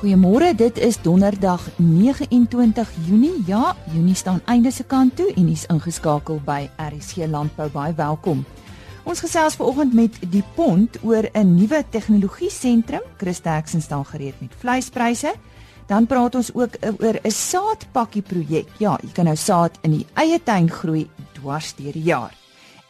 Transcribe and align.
Goeiemôre, 0.00 0.54
dit 0.56 0.78
is 0.80 0.96
Donderdag 1.04 1.60
29 1.76 2.88
Junie. 3.04 3.42
Ja, 3.44 3.76
Junie 3.92 4.14
staan 4.14 4.40
einde 4.48 4.70
se 4.72 4.84
kant 4.88 5.12
toe 5.16 5.26
en 5.36 5.50
hy's 5.50 5.66
ingeskakel 5.68 6.38
by 6.46 6.70
RC 6.80 7.26
Landbou. 7.28 7.66
Baie 7.68 7.92
welkom. 7.98 8.40
Ons 9.04 9.20
gesels 9.20 9.58
vanoggend 9.60 9.92
met 9.92 10.16
die 10.32 10.40
Pond 10.56 10.96
oor 11.04 11.28
'n 11.34 11.54
nuwe 11.54 11.84
tegnologie 11.90 12.48
sentrum. 12.50 13.02
Chris 13.16 13.40
Jackson 13.44 13.80
staan 13.80 14.06
gereed 14.06 14.40
met 14.40 14.54
vleispryse. 14.56 15.34
Dan 15.86 16.06
praat 16.06 16.34
ons 16.34 16.54
ook 16.54 16.76
oor 16.80 17.20
'n 17.22 17.30
saadpakkie 17.30 18.22
projek. 18.22 18.68
Ja, 18.78 18.98
jy 19.02 19.12
kan 19.12 19.24
nou 19.24 19.36
saad 19.36 19.78
in 19.82 19.90
die 19.90 20.06
eie 20.14 20.42
tuin 20.42 20.70
groei 20.70 21.10
dwars 21.32 21.74
deur 21.74 21.92
die 21.92 22.02
jaar. 22.02 22.34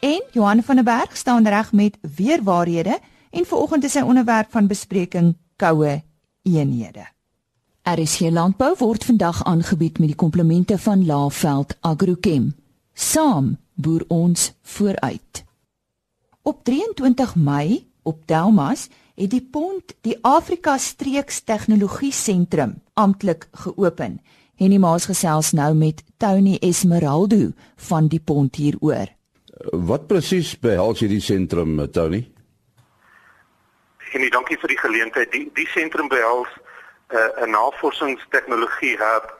En 0.00 0.22
Johan 0.32 0.62
van 0.62 0.74
der 0.76 0.84
Berg 0.84 1.16
staan 1.16 1.48
reg 1.48 1.72
met 1.72 1.98
weer 2.16 2.42
waarhede 2.42 2.98
en 3.30 3.44
vanoggend 3.46 3.84
is 3.84 3.92
sy 3.92 4.00
onderwerp 4.00 4.50
van 4.50 4.66
bespreking 4.66 5.36
koue 5.56 6.02
eenhede. 6.42 7.06
RSC 7.82 8.30
Landbou 8.30 8.74
word 8.78 9.04
vandag 9.04 9.44
aangebied 9.44 9.98
met 9.98 10.12
die 10.12 10.16
komplemente 10.16 10.78
van 10.78 11.06
Laveld 11.06 11.76
Agrochem. 11.80 12.54
Saam 12.92 13.56
boer 13.74 14.04
ons 14.08 14.52
vooruit. 14.62 15.44
Op 16.42 16.64
23 16.64 17.34
Mei 17.34 17.86
op 18.02 18.26
Delmas 18.26 18.88
het 19.14 19.30
die 19.30 19.42
Pond 19.50 19.94
die 20.00 20.16
Afrika 20.20 20.78
Streeks 20.78 21.40
Tegnologie 21.44 22.12
Sentrum 22.12 22.80
amptelik 22.92 23.48
geopen. 23.52 24.20
Henny 24.60 24.76
Maas 24.76 25.06
gesels 25.08 25.54
nou 25.56 25.72
met 25.74 26.02
Tony 26.20 26.58
Esmeraldo 26.60 27.52
van 27.88 28.08
die 28.12 28.20
Pond 28.20 28.56
hieroor. 28.60 29.08
Wat 29.72 30.06
presies 30.08 30.52
behels 30.60 31.00
hierdie 31.00 31.20
sentrum, 31.24 31.78
Tony? 31.92 32.26
En 34.10 34.30
dankie 34.30 34.58
vir 34.58 34.68
die 34.68 34.78
geleentheid. 34.78 35.32
Die 35.32 35.50
die 35.54 35.68
sentrum 35.70 36.08
behels 36.08 36.48
uh, 37.14 37.44
'n 37.44 37.50
navorsingstegnologie 37.50 38.96
hub 38.98 39.34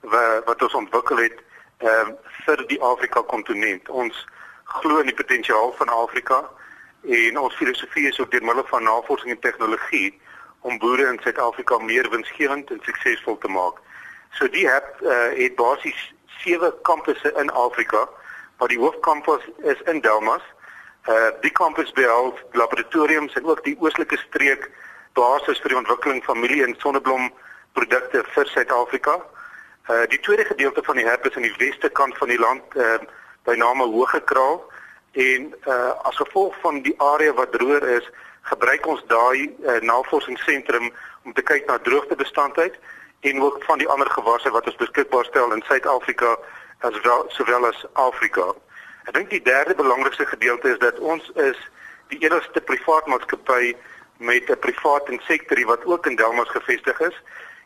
wat 0.00 0.44
wat 0.44 0.62
ons 0.62 0.74
ontwikkel 0.74 1.16
het 1.16 1.38
uh, 1.82 2.08
vir 2.46 2.66
die 2.66 2.82
Afrika 2.82 3.22
kontinent. 3.22 3.88
Ons 3.88 4.26
glo 4.64 4.98
in 4.98 5.06
die 5.06 5.14
potensiaal 5.14 5.72
van 5.78 5.88
Afrika 5.88 6.50
en 7.02 7.38
ons 7.38 7.54
filosofie 7.54 8.08
is 8.08 8.20
ook 8.20 8.30
deur 8.30 8.44
middel 8.44 8.66
van 8.66 8.82
navorsing 8.82 9.30
en 9.30 9.38
tegnologie 9.38 10.20
om 10.60 10.78
boere 10.78 11.06
in 11.06 11.20
Suid-Afrika 11.22 11.78
meer 11.78 12.10
winsgewend 12.10 12.70
en 12.70 12.80
suksesvol 12.82 13.38
te 13.38 13.48
maak. 13.48 13.78
So 14.30 14.48
die 14.48 14.66
hub 14.68 14.86
uh, 15.02 15.30
het 15.38 15.54
basies 15.54 16.14
sewe 16.42 16.74
kampusse 16.82 17.32
in 17.38 17.50
Afrika, 17.50 18.08
waar 18.58 18.68
die 18.68 18.78
hoofkampus 18.78 19.42
is 19.62 19.80
in 19.86 20.00
Delmas 20.00 20.42
Uh 21.06 21.30
die 21.40 21.52
kampus 21.54 21.92
behels 21.92 22.40
laboratoriums 22.52 23.34
en 23.38 23.44
ook 23.46 23.64
die 23.64 23.76
oostelike 23.78 24.16
streek 24.16 24.70
basis 25.14 25.60
vir 25.62 25.74
die 25.74 25.78
ontwikkeling 25.78 26.24
van 26.24 26.34
familie 26.34 26.64
en 26.64 26.74
sonneblom 26.82 27.30
produkte 27.78 28.24
vir 28.34 28.46
Suid-Afrika. 28.54 29.20
Uh 29.88 30.02
die 30.10 30.20
tweede 30.20 30.44
gedeelte 30.44 30.82
van 30.82 30.96
die 30.96 31.06
hub 31.08 31.26
is 31.26 31.36
aan 31.36 31.46
die 31.46 31.58
weste 31.58 31.88
kant 31.88 32.18
van 32.18 32.28
die 32.28 32.40
land 32.40 32.74
uh 32.74 32.98
by 33.46 33.54
name 33.54 33.86
Hoëgekraal 33.86 34.58
en 35.12 35.52
uh 35.66 35.92
as 36.10 36.16
gevolg 36.16 36.54
van 36.60 36.82
die 36.82 36.94
area 36.98 37.32
wat 37.32 37.52
droër 37.52 37.86
is, 38.00 38.10
gebruik 38.50 38.86
ons 38.86 39.02
daai 39.10 39.46
uh, 39.46 39.80
navorsingsentrum 39.82 40.90
om 41.24 41.32
te 41.34 41.42
kyk 41.42 41.66
na 41.66 41.78
droogtebestandheid 41.78 42.74
en 43.20 43.42
ook 43.42 43.62
van 43.66 43.78
die 43.78 43.88
ander 43.88 44.10
gewasse 44.10 44.50
wat 44.54 44.66
ons 44.70 44.78
beskikbaar 44.82 45.24
stel 45.24 45.54
in 45.54 45.64
Suid-Afrika 45.66 46.36
as 46.86 47.00
wel 47.02 47.24
sowel 47.34 47.66
as 47.66 47.84
Afrika. 47.92 48.52
Ek 49.06 49.14
dink 49.14 49.30
die 49.30 49.42
derde 49.42 49.74
belangrikste 49.74 50.26
gedeelte 50.26 50.72
is 50.74 50.78
dat 50.82 50.98
ons 50.98 51.30
is 51.38 51.58
die 52.10 52.18
enigste 52.26 52.60
privaat 52.60 53.06
maatskappy 53.06 53.74
met 54.18 54.50
'n 54.50 54.58
privaat 54.58 55.06
sektor 55.28 55.58
wat 55.66 55.84
ook 55.84 56.06
in 56.06 56.16
Delmas 56.16 56.48
gevestig 56.48 57.00
is 57.00 57.16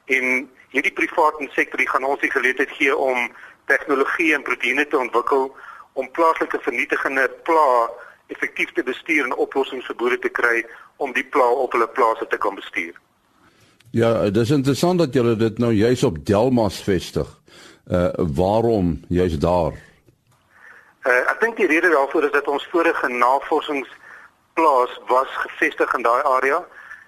en 0.06 0.50
hierdie 0.68 0.92
privaat 0.92 1.34
sektor 1.50 1.80
gaan 1.88 2.04
ons 2.04 2.20
die 2.20 2.30
geleentheid 2.30 2.70
gee 2.70 2.96
om 2.96 3.30
tegnologie 3.66 4.34
en 4.34 4.42
proteïene 4.42 4.86
te 4.86 4.98
ontwikkel 4.98 5.56
om 5.92 6.10
plaaslike 6.10 6.58
vernietigende 6.60 7.30
pla 7.42 7.90
effektief 8.26 8.72
te 8.72 8.82
bestuur 8.82 9.24
en 9.24 9.34
oplossings 9.34 9.86
vir 9.86 9.96
boere 9.96 10.18
te 10.18 10.28
kry 10.28 10.64
om 10.96 11.12
die 11.12 11.24
pla 11.24 11.48
op 11.64 11.72
hulle 11.72 11.88
plase 11.88 12.26
te 12.30 12.38
kan 12.38 12.54
bestuur. 12.54 12.94
Ja, 13.90 14.30
dit 14.30 14.36
is 14.36 14.50
interessant 14.50 14.98
dat 14.98 15.14
julle 15.14 15.36
dit 15.36 15.58
nou 15.58 15.72
juis 15.72 16.02
op 16.06 16.26
Delmas 16.26 16.82
vestig. 16.82 17.28
Uh 17.90 18.10
waarom 18.16 19.00
juis 19.08 19.38
daar? 19.38 19.74
Uh, 21.00 21.12
ek 21.32 21.38
dink 21.40 21.56
die 21.56 21.66
rede 21.66 21.88
daarvoor 21.88 22.26
is 22.28 22.32
dat 22.34 22.48
ons 22.48 22.66
vorige 22.68 23.08
navorsingsplaas 23.08 24.98
was 25.08 25.30
gevestig 25.46 25.94
in 25.96 26.02
daai 26.04 26.22
area. 26.28 26.58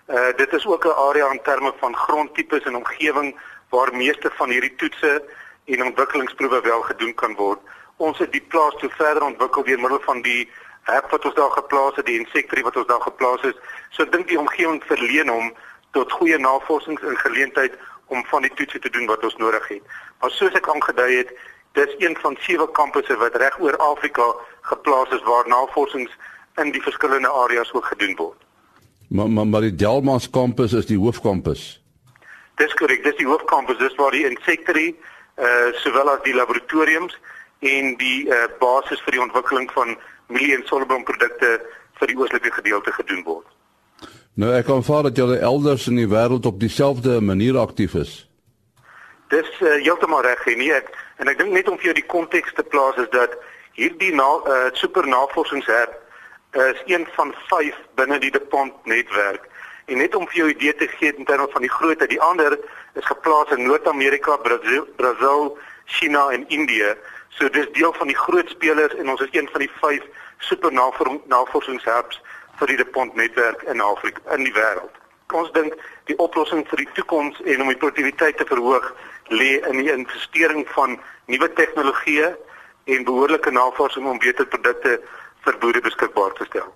Uh 0.08 0.30
dit 0.36 0.52
is 0.52 0.66
ook 0.66 0.86
'n 0.86 0.96
area 1.08 1.30
in 1.30 1.42
terme 1.42 1.72
van 1.76 1.96
grondtipes 1.96 2.64
en 2.64 2.76
omgewing 2.76 3.36
waar 3.68 3.94
meeste 3.94 4.30
van 4.34 4.50
hierdie 4.50 4.74
toetse 4.74 5.22
en 5.64 5.84
ontwikkelingsproewe 5.84 6.60
wel 6.60 6.82
gedoen 6.82 7.14
kan 7.14 7.34
word. 7.34 7.58
Ons 7.96 8.18
het 8.18 8.32
die 8.32 8.46
plaas 8.48 8.74
toe 8.74 8.90
verder 8.90 9.22
ontwikkel 9.22 9.64
deur 9.64 9.80
middel 9.80 10.00
van 10.00 10.22
die 10.22 10.50
hek 10.82 11.10
wat 11.10 11.24
ons 11.24 11.34
daar 11.34 11.50
geplaas 11.50 11.96
het, 11.96 12.06
die 12.06 12.18
insekterie 12.18 12.64
wat 12.64 12.76
ons 12.76 12.86
daar 12.86 13.00
geplaas 13.00 13.40
het. 13.40 13.56
So 13.90 14.02
ek 14.02 14.12
dink 14.12 14.28
die 14.28 14.38
omgewing 14.38 14.82
verleen 14.84 15.28
hom 15.28 15.52
tot 15.90 16.12
goeie 16.12 16.38
navorsings 16.38 17.02
en 17.02 17.16
geleentheid 17.16 17.76
om 18.06 18.24
van 18.24 18.42
die 18.42 18.54
toetse 18.54 18.78
te 18.78 18.90
doen 18.90 19.06
wat 19.06 19.24
ons 19.24 19.36
nodig 19.36 19.68
het. 19.68 19.82
Maar 20.20 20.30
soos 20.30 20.52
ek 20.56 20.68
aangedui 20.68 21.16
het, 21.16 21.30
Dis 21.72 21.94
een 21.98 22.16
van 22.20 22.36
sewe 22.40 22.70
kampusse 22.70 23.16
wat 23.16 23.36
reg 23.40 23.60
oor 23.60 23.76
Afrika 23.76 24.26
geplaas 24.60 25.10
is 25.16 25.22
waar 25.24 25.48
navorsings 25.48 26.12
in 26.60 26.72
die 26.72 26.82
verskillende 26.82 27.28
areas 27.28 27.72
ook 27.72 27.84
gedoen 27.84 28.16
word. 28.16 28.40
Maar 29.08 29.30
maar, 29.30 29.46
maar 29.46 29.60
die 29.60 29.74
Delmas 29.74 30.30
kampus 30.30 30.72
is 30.72 30.86
die 30.86 30.98
hoofkampus. 30.98 31.82
Dis 32.60 32.74
korrek, 32.74 33.04
dis 33.04 33.16
die 33.16 33.26
hoofkampus, 33.26 33.78
dis 33.78 33.94
waar 33.96 34.12
die 34.12 34.28
insekterie 34.28 34.96
uh 35.40 35.72
sowel 35.80 36.10
as 36.12 36.20
die 36.24 36.34
laboratoriums 36.34 37.16
en 37.58 37.94
die 37.96 38.28
uh 38.28 38.48
basis 38.60 39.00
vir 39.04 39.16
die 39.16 39.22
ontwikkeling 39.24 39.70
van 39.72 39.96
mielie 40.28 40.56
en 40.56 40.66
sonneblomprodukte 40.68 41.54
vir 42.00 42.12
die 42.12 42.18
oostelike 42.18 42.52
gedeelte 42.52 42.92
gedoen 42.92 43.24
word. 43.24 43.48
Nou 44.34 44.52
ek 44.56 44.66
kan 44.68 44.84
vaar 44.84 45.08
dat 45.08 45.16
julle 45.16 45.38
elders 45.44 45.88
in 45.88 45.96
die 46.00 46.08
wêreld 46.08 46.46
op 46.48 46.60
dieselfde 46.60 47.20
manier 47.20 47.58
aktief 47.60 47.94
is. 47.94 48.12
Dis 49.32 49.48
uh, 49.60 49.78
heeltemal 49.80 50.20
reg 50.26 50.44
en 50.46 50.58
nie 50.60 50.72
ek 50.76 50.90
en 51.22 51.30
ek 51.30 51.38
dink 51.38 51.54
net 51.56 51.68
om 51.70 51.78
vir 51.80 51.88
jou 51.88 51.94
die 51.96 52.10
konteks 52.14 52.52
te 52.52 52.64
plaas 52.74 52.98
is 53.00 53.08
dat 53.14 53.32
hierdie 53.78 54.10
na, 54.12 54.26
uh, 54.44 54.68
super 54.76 55.06
navorsingshert 55.08 55.94
is 56.60 56.82
een 56.84 57.06
van 57.16 57.32
5 57.48 57.78
binne 57.96 58.18
die 58.20 58.30
DuPont 58.30 58.74
netwerk. 58.84 59.46
En 59.88 59.96
net 59.96 60.14
om 60.14 60.26
vir 60.28 60.36
jou 60.36 60.48
'n 60.48 60.56
idee 60.56 60.74
te 60.74 60.88
gee 60.88 61.14
in 61.16 61.24
terme 61.24 61.48
van 61.48 61.64
die 61.64 61.70
grootte, 61.70 62.06
die 62.06 62.20
ander 62.20 62.58
is 62.92 63.06
geplaas 63.08 63.50
in 63.56 63.64
Noord-Amerika, 63.64 64.36
Brasil, 64.36 64.84
Brasil, 64.96 65.58
China 65.84 66.28
en 66.28 66.44
Indië. 66.48 66.94
So 67.28 67.48
dis 67.48 67.72
deel 67.72 67.92
van 67.92 68.06
die 68.06 68.16
groot 68.16 68.48
spelers 68.48 68.94
en 68.94 69.08
ons 69.08 69.20
is 69.20 69.32
een 69.32 69.48
van 69.52 69.60
die 69.60 69.70
5 69.80 70.02
super 70.38 70.72
navorsingsherps 71.26 72.20
vir 72.58 72.66
die 72.66 72.76
DuPont 72.76 73.14
netwerk 73.14 73.62
in 73.62 73.80
Afrika 73.80 74.34
in 74.34 74.44
die 74.44 74.52
wêreld. 74.52 74.92
Ons 75.32 75.52
dink 75.52 75.74
die 76.04 76.18
oplossing 76.18 76.68
vir 76.68 76.76
die 76.76 76.88
toekoms 76.92 77.40
en 77.40 77.60
om 77.60 77.68
die 77.68 77.76
produktiwiteit 77.76 78.36
te 78.36 78.44
verhoog 78.44 78.92
lê 79.30 79.60
in 79.70 79.78
die 79.78 79.92
investering 79.92 80.66
van 80.74 80.98
nuwe 81.26 81.48
tegnologieë 81.52 82.32
en 82.84 83.04
behoorlike 83.04 83.50
navorsing 83.50 84.06
om 84.06 84.18
beter 84.18 84.46
produkte 84.46 84.98
vir 85.44 85.58
boere 85.58 85.80
beskikbaar 85.80 86.34
te 86.38 86.46
stel. 86.48 86.72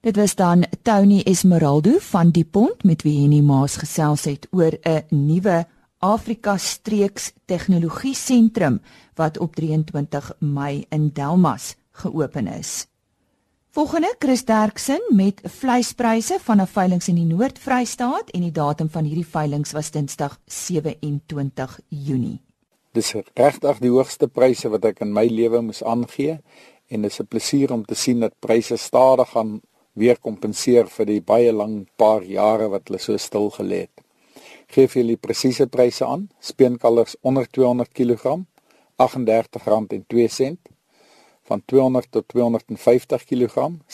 Dit 0.00 0.16
was 0.16 0.34
dan 0.34 0.64
Tony 0.82 1.22
Esmeraldo 1.26 1.98
van 2.10 2.30
die 2.30 2.44
Pont 2.44 2.84
met 2.84 3.02
wie 3.02 3.16
hy 3.18 3.40
Maas 3.42 3.76
gesels 3.76 4.24
het 4.24 4.46
oor 4.50 4.78
'n 4.84 5.04
nuwe 5.10 5.66
Afrika 5.98 6.56
streeks 6.56 7.32
tegnologie 7.46 8.14
sentrum 8.14 8.80
wat 9.14 9.38
op 9.38 9.54
23 9.56 10.32
Mei 10.38 10.86
in 10.90 11.10
Delmas 11.12 11.74
geopen 11.92 12.46
is. 12.46 12.86
Volgende 13.78 14.14
Chris 14.18 14.44
Derksen 14.44 15.00
met 15.08 15.40
vleispryse 15.44 16.38
van 16.40 16.60
'n 16.60 16.66
veiling 16.66 17.04
in 17.06 17.14
die 17.14 17.24
Noord-Vrystaat 17.34 18.30
en 18.30 18.40
die 18.40 18.52
datum 18.52 18.88
van 18.90 19.04
hierdie 19.04 19.26
veiling 19.26 19.70
was 19.70 19.90
Dinsdag 19.90 20.40
27 20.46 21.80
Junie. 21.88 22.40
Dis 22.92 23.14
regtig 23.34 23.78
die 23.78 23.90
hoogste 23.90 24.28
pryse 24.28 24.68
wat 24.68 24.84
ek 24.84 25.00
in 25.00 25.12
my 25.12 25.26
lewe 25.26 25.60
moes 25.60 25.82
aangee 25.82 26.40
en 26.88 27.02
dit 27.02 27.10
is 27.10 27.20
'n 27.20 27.26
plesier 27.26 27.72
om 27.72 27.84
te 27.84 27.94
sien 27.94 28.20
dat 28.20 28.34
pryse 28.40 28.76
stadig 28.76 29.30
gaan 29.30 29.60
weer 29.92 30.18
kompenseer 30.18 30.86
vir 30.88 31.06
die 31.06 31.20
baie 31.20 31.52
lang 31.52 31.86
paar 31.96 32.22
jare 32.22 32.68
wat 32.68 32.88
hulle 32.88 32.98
so 32.98 33.16
stil 33.16 33.50
gelê 33.50 33.78
het. 33.86 34.02
Geef 34.66 34.94
julle 34.94 35.16
presiese 35.16 35.66
pryse 35.66 36.04
aan. 36.04 36.28
Speenkalvers 36.40 37.16
onder 37.20 37.46
200 37.50 37.92
kg 37.92 38.38
R38.02 39.02 40.56
van 41.48 41.62
200 41.64 42.06
tot 42.10 42.28
250 42.28 43.24
kg 43.24 43.68
R36.97 43.88 43.92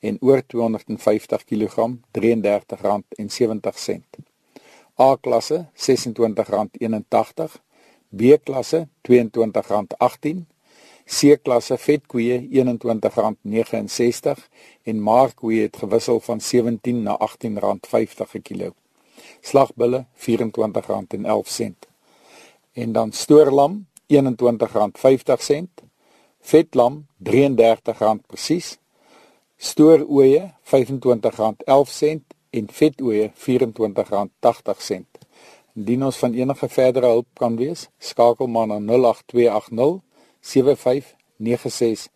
en 0.00 0.16
oor 0.20 0.46
250 0.46 1.44
kg 1.44 1.98
R33.70. 2.18 4.00
A 5.00 5.16
klasse 5.20 5.66
R26.81, 5.74 7.44
B 8.08 8.22
klasse 8.44 8.88
R22.18, 9.08 10.36
C-klasse 11.10 11.74
vetkoeë 11.82 12.36
R21.69 12.54 14.44
en 14.90 15.00
markkoeë 15.02 15.64
het 15.66 15.80
gewissel 15.82 16.20
van 16.22 16.40
17 16.40 17.02
na 17.02 17.16
R18.50 17.18 18.30
per 18.30 18.42
kilo. 18.42 18.74
Slagbulle 19.40 20.06
R24.11. 20.14 21.74
En 22.72 22.92
dan 22.92 23.12
stoorlam 23.12 23.86
R21.50, 24.10 25.86
vetlam 26.40 27.06
R33 27.22 28.20
presies, 28.26 28.78
stooroeie 29.56 30.54
R25.11 30.64 32.20
en 32.50 32.68
vetoeie 32.72 33.30
R24.80. 33.30 35.04
Indien 35.78 36.02
ons 36.02 36.16
van 36.18 36.34
enige 36.34 36.68
verdere 36.68 37.06
hulp 37.06 37.28
kan 37.38 37.56
wees, 37.56 37.88
skakel 37.98 38.46
maar 38.50 38.66
na 38.66 38.80
08280 38.80 40.00
75961. 40.40 42.10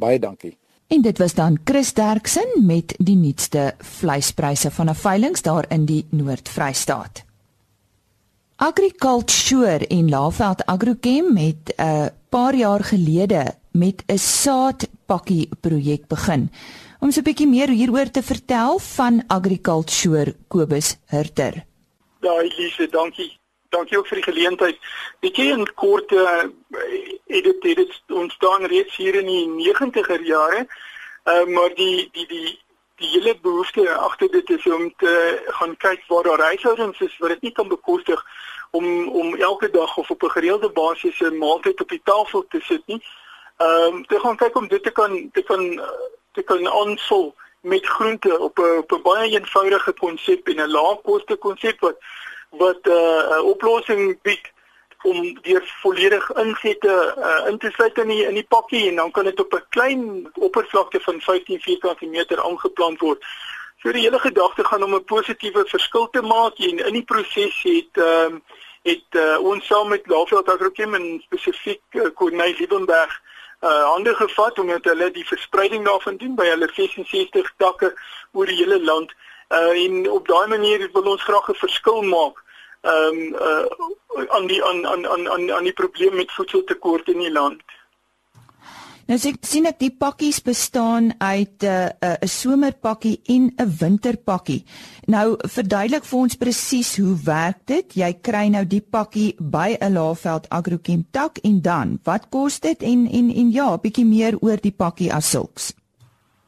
Baie 0.00 0.18
dankie. 0.18 0.56
En 0.90 1.02
dit 1.02 1.18
was 1.18 1.34
dan 1.34 1.58
Chris 1.64 1.92
Derksen 1.94 2.66
met 2.66 2.94
die 2.98 3.16
nuutste 3.16 3.74
vleispryse 3.78 4.70
van 4.70 4.88
'n 4.90 4.94
veiling 4.94 5.36
daar 5.40 5.64
in 5.68 5.84
die 5.84 6.06
Noord-Vrystaat. 6.10 7.29
Agriculture 8.60 9.86
en 9.86 10.08
Laveld 10.08 10.66
Agrochem 10.66 11.36
het 11.36 11.72
'n 11.76 11.82
uh, 11.82 12.06
paar 12.28 12.54
jaar 12.54 12.84
gelede 12.84 13.54
met 13.72 14.02
'n 14.06 14.18
saadpakkie 14.18 15.48
projek 15.60 16.06
begin. 16.06 16.50
Om 17.00 17.10
so 17.10 17.20
'n 17.20 17.22
bietjie 17.22 17.48
meer 17.48 17.68
hieroor 17.68 18.10
te 18.10 18.22
vertel 18.22 18.78
van 18.78 19.24
Agriculture 19.26 20.34
Kobus 20.48 20.98
Hurter. 21.06 21.64
Ja, 22.20 22.40
Elise, 22.40 22.88
dankie. 22.90 23.38
Dankie 23.68 23.98
ook 23.98 24.06
vir 24.06 24.16
die 24.16 24.32
geleentheid. 24.32 24.78
Weet 25.20 25.36
jy 25.36 25.44
in 25.44 25.74
kort 25.74 26.12
uh, 26.12 26.44
het 27.26 27.44
dit 27.44 27.62
dit 27.62 28.02
ontstaan 28.08 28.64
reeds 28.64 28.96
hier 28.96 29.14
in 29.14 29.26
die 29.26 29.72
90er 29.72 30.22
jare. 30.22 30.66
Uh, 31.24 31.46
maar 31.46 31.74
die 31.74 32.08
die 32.12 32.26
die 32.26 32.58
die 33.00 33.08
hele 33.08 33.38
behoefte 33.40 33.88
agter 33.94 34.30
dit 34.30 34.50
is 34.50 34.66
om 34.66 34.92
te 34.96 35.42
gaan 35.46 35.76
kyk 35.76 36.04
waar 36.08 36.22
daar 36.22 36.42
huishoudings 36.50 37.00
is 37.00 37.18
wat 37.18 37.28
dit 37.28 37.42
nie 37.48 37.52
kan 37.52 37.68
bekostig 37.68 38.24
om 38.70 39.08
om 39.08 39.34
elke 39.34 39.70
dag 39.70 39.96
of 39.96 40.10
op 40.10 40.22
'n 40.22 40.30
gereelde 40.30 40.70
basis 40.70 41.20
'n 41.20 41.38
maaltyd 41.38 41.80
op 41.80 41.88
die 41.88 42.00
tafel 42.04 42.44
te 42.48 42.60
sit 42.60 42.82
nie. 42.86 43.02
Ehm 43.56 43.94
um, 43.94 44.06
te 44.06 44.20
gaan 44.20 44.36
kyk 44.36 44.56
om 44.56 44.68
dit 44.68 44.82
te 44.82 44.90
kan 44.90 45.30
te 45.32 45.42
kan 45.42 45.80
te 46.32 46.42
kan 46.42 46.68
aanvul 46.68 47.34
met 47.60 47.86
groente 47.86 48.38
op 48.38 48.58
'n 48.58 48.78
op 48.78 48.92
'n 48.92 49.02
baie 49.02 49.30
eenvoudige 49.30 49.92
konsep 49.92 50.48
en 50.48 50.56
'n 50.56 50.70
laagkoste 50.70 51.36
konsep 51.36 51.80
wat 51.80 51.96
wat 52.50 52.78
eh, 52.82 52.92
'n 52.92 53.32
uh, 53.32 53.44
oplossing 53.44 54.22
bied 54.22 54.52
om 55.02 55.38
deur 55.42 55.74
volledig 55.82 56.32
insette 56.32 57.14
uh, 57.18 57.48
in 57.48 57.58
te 57.58 57.70
sluit 57.70 57.98
in 57.98 58.08
die 58.08 58.26
in 58.26 58.34
die 58.34 58.46
pakkie 58.48 58.88
en 58.88 58.96
dan 58.96 59.10
kan 59.10 59.24
dit 59.24 59.40
op 59.40 59.52
'n 59.54 59.64
klein 59.68 60.30
oppervlakte 60.34 61.00
van 61.00 61.20
15 61.20 61.60
vierkante 61.60 62.06
meter 62.06 62.42
aangeplant 62.42 63.00
word. 63.00 63.24
So 63.82 63.92
die 63.92 64.02
hele 64.04 64.18
gedagte 64.18 64.64
gaan 64.64 64.82
om 64.82 64.94
'n 64.94 65.04
positiewe 65.04 65.64
verskil 65.66 66.10
te 66.10 66.22
maak 66.22 66.58
en 66.58 66.78
in 66.86 66.92
die 66.92 67.08
proses 67.12 67.62
het 67.62 67.96
ehm 67.96 68.34
um, 68.34 68.42
het 68.82 69.04
uh, 69.10 69.38
ons 69.40 69.66
saam 69.66 69.88
met 69.88 70.06
Laveld 70.06 70.48
Agrochem 70.48 70.94
en 70.94 71.20
spesifiek 71.24 71.82
uh, 71.90 72.08
Corneil 72.14 72.54
Liebenberg 72.58 73.20
uh 73.60 73.84
hande 73.92 74.14
gevat 74.14 74.58
om 74.58 74.66
met 74.66 74.84
hulle 74.84 75.10
die 75.10 75.26
verspreiding 75.26 75.84
daarvan 75.84 76.16
doen 76.16 76.34
by 76.34 76.46
hulle 76.48 76.68
66 76.72 77.52
takke 77.56 77.92
oor 78.32 78.46
die 78.46 78.56
hele 78.56 78.80
land. 78.84 79.12
Uh 79.48 79.84
en 79.84 80.10
op 80.10 80.28
daai 80.28 80.46
manier 80.48 80.88
wil 80.92 81.10
ons 81.12 81.22
graag 81.22 81.48
'n 81.48 81.60
verskil 81.64 82.02
maak 82.02 82.36
ehm 82.80 83.18
um, 83.18 83.34
uh 83.34 84.26
aan 84.28 84.46
die 84.46 84.64
aan 84.64 84.86
aan 84.86 85.06
aan 85.08 85.52
aan 85.52 85.64
die 85.64 85.78
probleem 85.82 86.14
met 86.14 86.32
voedseltekort 86.32 87.08
in 87.08 87.18
die 87.18 87.32
land. 87.32 87.62
Nou 89.10 89.16
sê 89.18 89.32
sien 89.42 89.64
ek 89.66 89.80
die 89.80 89.90
pakkies 89.90 90.36
bestaan 90.46 91.08
uit 91.18 91.64
'n 91.66 91.66
uh, 91.66 92.14
'n 92.22 92.28
somerpakkie 92.30 93.18
en 93.34 93.50
'n 93.58 93.70
winterpakkie. 93.80 94.62
Nou 95.06 95.34
verduidelik 95.56 96.04
vir 96.04 96.18
ons 96.18 96.36
presies 96.36 96.96
hoe 96.96 97.16
werk 97.24 97.58
dit? 97.66 97.94
Jy 97.94 98.12
kry 98.22 98.46
nou 98.54 98.64
die 98.64 98.80
pakkie 98.80 99.34
by 99.40 99.76
'n 99.80 99.94
Laaveld 99.94 100.46
Agrochem 100.48 101.02
tak 101.10 101.38
en 101.42 101.60
dan, 101.60 101.98
wat 102.04 102.28
kos 102.30 102.60
dit 102.60 102.82
en 102.82 103.08
en 103.10 103.30
en 103.34 103.50
ja, 103.50 103.74
'n 103.74 103.80
bietjie 103.82 104.06
meer 104.06 104.38
oor 104.40 104.60
die 104.62 104.76
pakkie 104.82 105.12
as 105.12 105.30
sulks. 105.30 105.74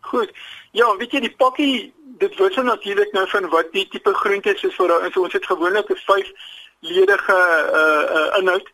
Goed. 0.00 0.30
Ja, 0.70 0.96
weet 0.96 1.10
jy 1.12 1.20
die 1.20 1.36
pakkie 1.36 1.92
dit 2.18 2.38
wissel 2.38 2.62
natuurlik 2.62 3.12
nou 3.12 3.26
van 3.28 3.48
wat 3.48 3.72
die 3.72 3.88
tipe 3.88 4.14
groentes 4.14 4.62
is 4.62 4.74
vir 4.74 5.04
ons 5.04 5.16
ons 5.16 5.32
het 5.32 5.46
gewoonlik 5.46 5.90
'n 5.90 5.98
vyf 6.06 6.28
ledige 6.80 7.38
uh 7.80 8.02
uh 8.18 8.38
inhoud 8.38 8.68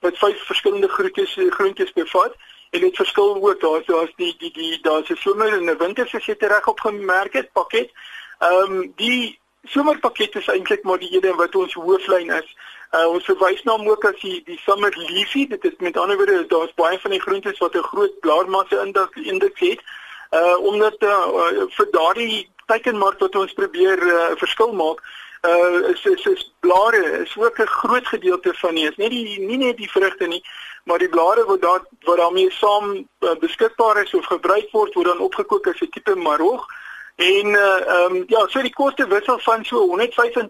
wat 0.00 0.18
vyf 0.18 0.46
verskillende 0.46 0.88
groentes 0.88 1.38
groentes 1.56 1.92
bevat 1.92 2.36
en 2.70 2.80
dit 2.80 2.96
verskil 2.96 3.34
ook 3.34 3.60
daar 3.60 3.82
daar's 3.86 4.12
die 4.16 4.34
die 4.38 4.52
die 4.52 4.78
daar's 4.82 5.10
'n 5.10 5.16
somer 5.16 5.52
en 5.52 5.70
'n 5.70 5.78
winter 5.78 6.08
se 6.08 6.20
sit 6.20 6.42
reg 6.42 6.66
opgemerk 6.66 7.32
het 7.32 7.52
pakket. 7.52 7.90
Ehm 8.38 8.72
um, 8.72 8.92
die 8.96 9.38
somerpakket 9.62 10.34
is 10.34 10.48
eintlik 10.48 10.82
maar 10.82 10.98
die 10.98 11.18
een 11.20 11.36
wat 11.36 11.54
ons 11.54 11.74
hooflyn 11.74 12.30
is. 12.30 12.56
Uh 12.90 13.06
ons 13.06 13.24
verwys 13.24 13.62
na 13.62 13.72
hom 13.72 13.88
ook 13.88 14.04
as 14.04 14.20
die 14.20 14.42
die 14.44 14.60
summer 14.64 14.94
leafy. 14.96 15.46
Dit 15.46 15.64
is 15.64 15.76
met 15.78 15.96
ander 15.96 16.16
woorde 16.16 16.46
daar's 16.46 16.74
baie 16.74 16.98
van 16.98 17.10
die 17.10 17.20
groentes 17.20 17.58
wat 17.58 17.74
'n 17.74 17.90
groot 17.92 18.20
blaarmassa 18.20 18.82
indeks 19.14 19.60
het. 19.60 19.80
Uh 20.30 20.58
omdat 20.58 21.02
uh, 21.02 21.66
vir 21.68 21.88
daardie 21.90 22.48
teikenmark 22.66 23.18
wat 23.18 23.34
ons 23.34 23.52
probeer 23.52 24.02
uh, 24.02 24.30
verskil 24.36 24.72
maak 24.72 25.02
uh 25.42 25.88
is 25.88 26.04
is, 26.04 26.26
is 26.26 26.52
blare 26.60 27.20
is 27.22 27.36
ook 27.36 27.58
'n 27.58 27.66
groot 27.66 28.06
gedeelte 28.06 28.54
van 28.54 28.74
nie 28.74 28.88
is 28.88 28.96
nie 28.96 29.08
die 29.08 29.40
nie 29.40 29.56
net 29.56 29.76
die 29.76 29.90
vrugte 29.90 30.26
nie 30.26 30.42
maar 30.84 30.98
die 30.98 31.08
blare 31.08 31.44
wat 31.44 31.60
daar 31.60 31.82
wat 32.00 32.16
daarmee 32.16 32.50
saam 32.50 33.08
uh, 33.18 33.34
beskikbaar 33.38 34.02
is 34.02 34.14
of 34.14 34.24
gebruik 34.26 34.68
word 34.70 34.94
word 34.94 35.06
dan 35.06 35.18
opgekook 35.18 35.66
as 35.66 35.80
'n 35.80 35.90
tipe 35.90 36.14
marog. 36.14 36.66
En 37.16 37.46
uh 37.46 37.80
um, 37.96 38.24
ja 38.26 38.46
so 38.48 38.62
die 38.62 38.74
koste 38.74 39.06
wissel 39.06 39.38
van 39.38 39.64
so 39.64 39.86
R125 39.86 40.48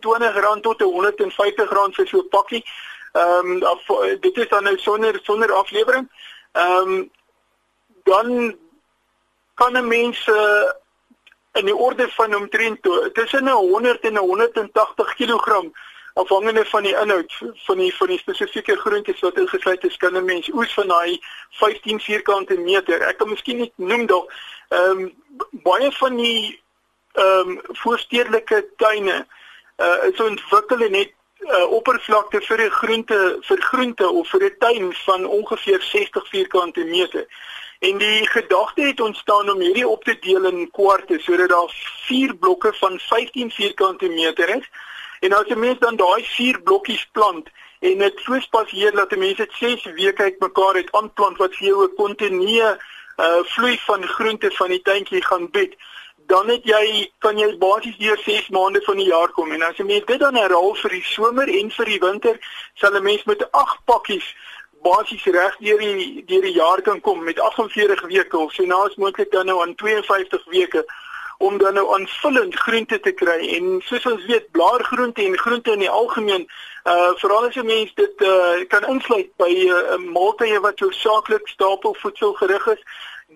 tot 0.60 0.82
R150 0.82 1.68
vir 1.96 2.06
so 2.06 2.18
'n 2.18 2.28
pakkie. 2.28 2.64
Ehm 3.12 3.62
um, 3.62 4.20
dit 4.20 4.36
is 4.36 4.48
dan 4.48 4.62
nou 4.62 4.78
sonder 4.78 5.20
sonder 5.22 5.52
aflewering. 5.52 6.10
Ehm 6.52 6.88
um, 6.88 7.10
dan 8.02 8.56
kan 9.54 9.72
'n 9.72 9.88
mens 9.88 10.26
uh, 10.26 10.70
in 11.60 11.68
die 11.68 11.76
orde 11.76 12.08
van 12.16 12.34
omtrent 12.36 12.88
tussen 13.14 13.48
100 13.48 14.08
en 14.10 14.16
180 14.16 15.14
kg 15.14 15.62
afhangende 16.14 16.64
van 16.64 16.82
die 16.82 16.96
inhoud 16.96 17.32
van 17.66 17.78
die 17.78 17.92
van 17.96 18.06
die 18.06 18.18
spesifieke 18.18 18.76
groentes 18.76 19.20
wat 19.20 19.38
ingesluit 19.38 19.84
is 19.84 19.96
kan 19.96 20.16
'n 20.16 20.24
mens 20.24 20.48
oes 20.52 20.74
van 20.74 20.88
daai 20.88 21.20
15 21.50 22.00
vierkante 22.00 22.58
meter. 22.58 23.00
Ek 23.00 23.18
kan 23.18 23.28
miskien 23.28 23.58
net 23.58 23.72
noem 23.76 24.06
dalk 24.06 24.32
ehm 24.68 24.98
um, 24.98 25.12
baie 25.50 25.92
van 25.92 26.16
die 26.16 26.60
ehm 27.12 27.48
um, 27.48 27.60
voorstedelike 27.82 28.66
tuine 28.76 29.26
uh, 29.76 30.08
is 30.10 30.20
ontwikkel 30.20 30.80
en 30.80 30.94
het 30.94 31.12
uh, 31.38 31.70
oppervlakte 31.70 32.40
vir 32.40 32.60
'n 32.66 32.70
groente 32.70 33.38
vir 33.40 33.60
groente 33.60 34.10
of 34.10 34.28
vir 34.28 34.44
'n 34.44 34.56
tuin 34.58 34.94
van 34.94 35.24
ongeveer 35.26 35.82
60 35.82 36.28
vierkante 36.28 36.84
meter. 36.84 37.26
En 37.80 37.98
die 37.98 38.28
gedagte 38.28 38.82
het 38.82 39.00
ontstaan 39.00 39.50
om 39.50 39.60
hierdie 39.60 39.88
op 39.88 40.04
te 40.04 40.16
deel 40.20 40.44
in 40.44 40.70
kwarte 40.70 41.16
sodat 41.18 41.48
daar 41.48 41.70
vier 42.06 42.34
blokke 42.36 42.72
van 42.72 42.98
15 42.98 43.50
vierkante 43.50 44.08
meter 44.08 44.48
is. 44.56 44.68
En 45.20 45.32
as 45.32 45.48
'n 45.48 45.58
mens 45.58 45.78
dan 45.78 45.96
daai 45.96 46.24
vier 46.24 46.60
blokkies 46.62 47.08
plant 47.12 47.48
en 47.80 47.98
dit 47.98 48.20
so 48.24 48.40
spasieer 48.40 48.92
dat 48.92 49.12
'n 49.12 49.18
mens 49.18 49.36
dit 49.36 49.52
6 49.52 49.84
weke 49.84 50.22
uitmekaar 50.22 50.74
het 50.74 50.92
aanplant 50.92 51.36
wat 51.36 51.56
vir 51.56 51.66
jou 51.66 51.84
'n 51.84 51.94
kontinue 51.94 52.78
uh 53.16 53.42
vloei 53.44 53.78
van 53.78 54.06
groente 54.06 54.50
van 54.50 54.68
die 54.68 54.82
tuintjie 54.82 55.24
gaan 55.24 55.50
bied, 55.50 55.74
dan 56.16 56.48
het 56.48 56.64
jy 56.64 57.12
kan 57.18 57.38
jy 57.38 57.58
basies 57.58 57.96
deur 57.96 58.18
6 58.24 58.48
maande 58.48 58.80
van 58.82 58.96
die 58.96 59.06
jaar 59.06 59.28
kom. 59.28 59.52
En 59.52 59.62
as 59.62 59.76
jy 59.76 59.84
mens 59.84 60.04
dit 60.04 60.20
dan 60.20 60.36
herhaal 60.36 60.74
vir 60.74 60.90
die 60.90 61.04
somer 61.04 61.48
en 61.48 61.70
vir 61.70 61.84
die 61.84 61.98
winter, 61.98 62.36
sal 62.74 62.96
'n 62.96 63.02
mens 63.02 63.24
met 63.24 63.52
8 63.52 63.84
pakkies 63.84 64.34
basies 64.82 65.24
reg 65.24 65.56
deur 65.58 65.78
die 65.78 66.24
deur 66.26 66.42
die 66.42 66.56
jaar 66.56 66.82
kan 66.82 67.00
kom 67.00 67.24
met 67.24 67.40
48 67.40 68.02
weke 68.08 68.38
of 68.38 68.52
so 68.52 68.64
naas 68.64 68.96
moontlik 68.96 69.30
dan 69.30 69.46
nou 69.46 69.60
aan 69.62 69.74
52 69.74 70.44
weke 70.44 70.84
om 71.38 71.58
dan 71.58 71.74
nou 71.74 71.86
aanvullend 71.94 72.54
groente 72.54 73.00
te 73.00 73.12
kry. 73.12 73.38
En 73.56 73.80
soos 73.84 74.06
ons 74.06 74.24
weet 74.26 74.50
blaargroente 74.50 75.22
en 75.22 75.38
groente 75.38 75.72
in 75.72 75.84
die 75.86 75.90
algemeen 75.90 76.48
uh 76.84 77.12
veral 77.20 77.46
as 77.48 77.56
jy 77.56 77.64
mens 77.64 77.94
dit 77.94 78.22
uh 78.24 78.64
kan 78.72 78.84
insluit 78.88 79.30
by 79.36 79.48
'n 79.52 79.68
uh, 79.68 79.96
maaltye 80.16 80.60
wat 80.60 80.78
jou 80.78 80.92
saaklik 80.92 81.48
stapelvoedsel 81.48 82.32
gerig 82.32 82.66
is 82.66 82.82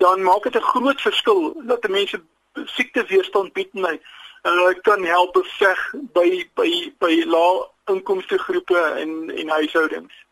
dan 0.05 0.23
maak 0.23 0.43
dit 0.43 0.57
'n 0.57 0.71
groot 0.73 1.01
verskil 1.01 1.53
dat 1.67 1.89
mense 1.89 2.21
siekteweerstand 2.65 3.53
bied 3.53 3.73
en 3.73 4.01
uh 4.45 4.73
kan 4.83 5.05
help 5.05 5.33
beveg 5.33 5.81
by 6.13 6.49
by 6.55 6.93
by 6.99 7.25
lae 7.27 7.69
inkomste 7.85 8.39
groepe 8.39 8.81
en 8.81 9.31
en 9.37 9.49
huishoudings 9.49 10.24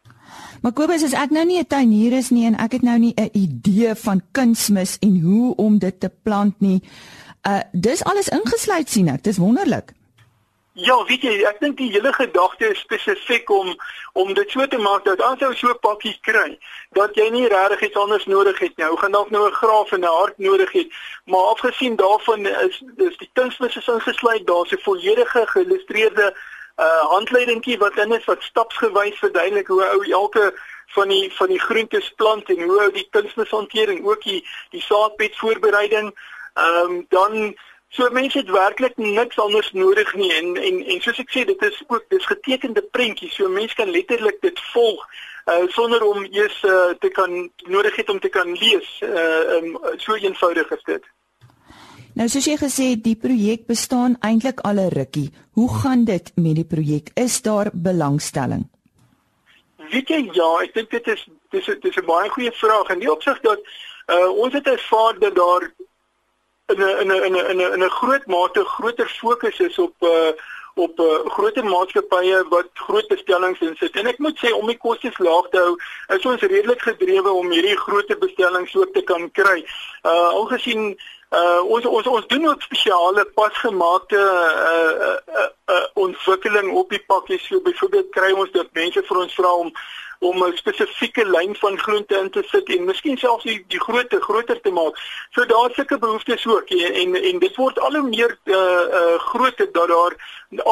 Maar 0.63 0.73
Kobus, 0.73 1.03
as 1.03 1.13
ek 1.13 1.31
nou 1.31 1.45
nie 1.45 1.59
'n 1.59 1.67
tuinier 1.67 2.13
is 2.13 2.31
nie 2.31 2.47
en 2.47 2.57
ek 2.57 2.73
het 2.73 2.83
nou 2.83 2.99
nie 2.99 3.15
'n 3.17 3.31
idee 3.33 3.95
van 3.95 4.23
kunsmis 4.33 4.99
en 5.01 5.21
hoe 5.21 5.57
om 5.57 5.79
dit 5.79 6.01
te 6.01 6.11
plant 6.23 6.61
nie. 6.61 6.83
Uh 7.43 7.61
dis 7.73 8.05
alles 8.05 8.29
ingesluit 8.29 8.91
sien 8.91 9.09
ek. 9.09 9.23
Dis 9.23 9.37
wonderlik. 9.37 9.93
Ja, 10.75 10.95
weet 11.05 11.21
jy, 11.21 11.33
ek 11.45 11.59
dink 11.61 11.77
die 11.77 11.91
hele 11.93 12.13
gedagte 12.17 12.71
is 12.73 12.79
spesifiek 12.81 13.51
om 13.53 13.75
om 14.17 14.31
dit 14.35 14.51
so 14.51 14.65
te 14.67 14.79
maak 14.81 15.05
dat 15.05 15.21
as 15.21 15.41
jy 15.41 15.51
so 15.55 15.69
'n 15.69 15.81
pakkie 15.85 16.17
kry, 16.25 16.59
dat 16.97 17.15
jy 17.15 17.29
nie 17.29 17.49
regtig 17.49 17.83
iets 17.89 17.97
anders 17.97 18.25
nodig 18.27 18.59
het 18.59 18.77
nie. 18.77 18.87
Jy 18.87 18.97
gaan 18.97 19.13
dalk 19.13 19.31
nou 19.31 19.49
'n 19.49 19.53
graaf 19.53 19.93
en 19.93 20.01
'n 20.01 20.17
hart 20.21 20.39
nodig 20.39 20.73
hê, 20.73 20.89
maar 21.27 21.53
afgesien 21.53 21.97
daarvan 21.97 22.47
is 22.47 22.83
is 22.97 23.17
die 23.19 23.31
kunsmis 23.33 23.77
is 23.77 23.89
ingesluit, 23.89 24.47
daar's 24.47 24.73
'n 24.73 24.81
volledige 24.89 25.45
geïllustreerde 25.47 26.35
uh 26.77 27.05
handleidingkie 27.15 27.79
wat 27.79 27.97
in 27.97 28.13
is 28.13 28.25
wat 28.25 28.43
stapsgewys 28.43 29.19
verduidelik 29.19 29.67
hoe 29.67 29.85
ou 29.85 30.05
elke 30.11 30.53
van 30.95 31.09
die 31.09 31.33
van 31.33 31.49
die 31.49 31.61
groentes 31.61 32.13
plant 32.17 32.49
en 32.49 32.63
hoe 32.63 32.81
ou 32.81 32.93
die 32.93 33.09
kunsmishantering 33.11 34.05
ook 34.05 34.23
die 34.23 34.41
die 34.71 34.83
saadbed 34.83 35.37
voorbereiding. 35.37 36.15
Ehm 36.55 36.91
um, 36.91 37.07
dan 37.09 37.55
So 37.93 38.09
mense 38.11 38.39
het 38.39 38.49
werklik 38.49 38.97
niks 38.97 39.39
anders 39.39 39.73
nodig 39.73 40.15
nie 40.15 40.33
en 40.33 40.57
en 40.57 40.85
en 40.85 41.01
soos 41.05 41.19
ek 41.21 41.33
sê 41.35 41.43
dit 41.45 41.65
is 41.67 41.83
ook 41.87 42.07
dis 42.09 42.27
getekende 42.27 42.83
prentjies 42.97 43.35
so 43.37 43.49
mense 43.53 43.77
kan 43.77 43.91
letterlik 43.93 44.39
dit 44.41 44.61
volg 44.73 45.03
uh 45.53 45.67
sonder 45.75 46.03
om 46.07 46.25
eers 46.25 46.63
uh, 46.63 46.95
te 47.03 47.09
kan 47.09 47.51
nodig 47.67 47.97
het 47.97 48.09
om 48.09 48.21
te 48.21 48.29
kan 48.29 48.53
lees. 48.53 48.89
Uh 49.03 49.57
um, 49.57 49.77
so 49.97 50.15
eenvoudig 50.15 50.71
is 50.71 50.85
dit. 50.89 51.05
Nou 52.13 52.27
soos 52.29 52.45
jy 52.45 52.59
gesê 52.61 52.91
het 52.93 53.01
die 53.07 53.17
projek 53.17 53.65
bestaan 53.71 54.19
eintlik 54.21 54.61
al 54.69 54.77
'n 54.81 54.93
rukkie. 54.93 55.33
Hoe 55.57 55.69
gaan 55.81 56.05
dit 56.05 56.33
met 56.37 56.55
die 56.55 56.69
projek? 56.75 57.11
Is 57.15 57.43
daar 57.43 57.71
belangstelling? 57.73 58.69
Weet 59.91 60.09
jy 60.09 60.29
ja, 60.33 60.63
ek 60.63 60.75
dink 60.75 60.91
dit 60.91 61.07
is 61.07 61.29
dis 61.51 61.65
dis 61.81 61.97
'n 61.97 62.05
baie 62.07 62.29
goeie 62.29 62.53
vraag 62.53 62.89
en 62.89 62.99
die 62.99 63.13
opsig 63.13 63.41
dat 63.41 63.61
uh 64.09 64.29
ons 64.29 64.53
het 64.53 64.67
ervaar 64.67 65.19
dat 65.19 65.35
daar 65.35 65.73
in 66.69 66.81
'n 66.81 67.01
in 67.01 67.09
'n 67.09 67.51
in 67.51 67.57
'n 67.57 67.73
'n 67.77 67.85
'n 67.85 67.91
groot 67.91 68.27
mate 68.27 68.65
groter 68.65 69.09
fokus 69.09 69.59
is 69.61 69.79
op 69.79 69.95
uh 70.01 70.33
op 70.75 71.01
uh, 71.01 71.31
groter 71.31 71.65
maatskappye 71.65 72.45
wat 72.49 72.69
groot 72.75 73.09
bestellings 73.09 73.61
insit. 73.61 73.97
En 73.97 74.07
ek 74.07 74.19
moet 74.19 74.39
sê 74.41 74.53
om 74.57 74.67
die 74.67 74.79
kostes 74.81 75.19
laag 75.19 75.49
te 75.53 75.61
hou, 75.61 75.77
is 76.17 76.27
ons 76.27 76.41
redelik 76.41 76.81
gedrewe 76.81 77.31
om 77.31 77.51
hierdie 77.53 77.77
groot 77.77 78.19
bestellings 78.19 78.77
ook 78.77 78.93
te 78.95 79.03
kan 79.03 79.31
kry. 79.31 79.65
Uh 80.03 80.29
algesien 80.33 80.97
uh 81.33 81.63
ons 81.65 81.87
ons 81.87 82.07
ons 82.07 82.27
doen 82.27 82.47
ook 82.49 82.63
spesiale 82.63 83.25
pasgemaakte 83.35 84.21
uh, 84.21 84.93
uh, 85.09 85.17
uh, 85.41 85.49
uh 85.75 85.87
ontwikkeling 85.95 86.73
op 86.73 86.91
die 86.91 87.05
pakkies. 87.07 87.47
So 87.47 87.61
byvoorbeeld 87.61 88.11
kry 88.11 88.33
ons 88.33 88.51
dat 88.53 88.73
mense 88.73 89.03
vir 89.09 89.21
ons 89.25 89.35
vra 89.35 89.53
om 89.65 89.73
om 90.23 90.45
'n 90.45 90.57
spesifieke 90.57 91.25
lyn 91.27 91.57
van 91.57 91.79
groente 91.79 92.19
in 92.19 92.31
te 92.31 92.43
sit 92.47 92.69
en 92.69 92.85
miskien 92.85 93.19
selfs 93.19 93.45
die, 93.45 93.65
die 93.69 93.81
grootte 93.81 94.21
groter 94.21 94.61
te 94.61 94.71
maak. 94.71 94.99
So 95.31 95.47
daar's 95.47 95.75
sulke 95.75 95.99
behoeftes 95.99 96.47
ook 96.47 96.69
en 96.71 97.15
en 97.15 97.39
dit 97.39 97.57
word 97.57 97.81
al 97.81 97.97
hoe 97.99 98.09
meer 98.09 98.39
uh 98.45 98.85
uh 99.01 99.19
groter 99.19 99.73
dat 99.73 99.89
daar 99.89 100.15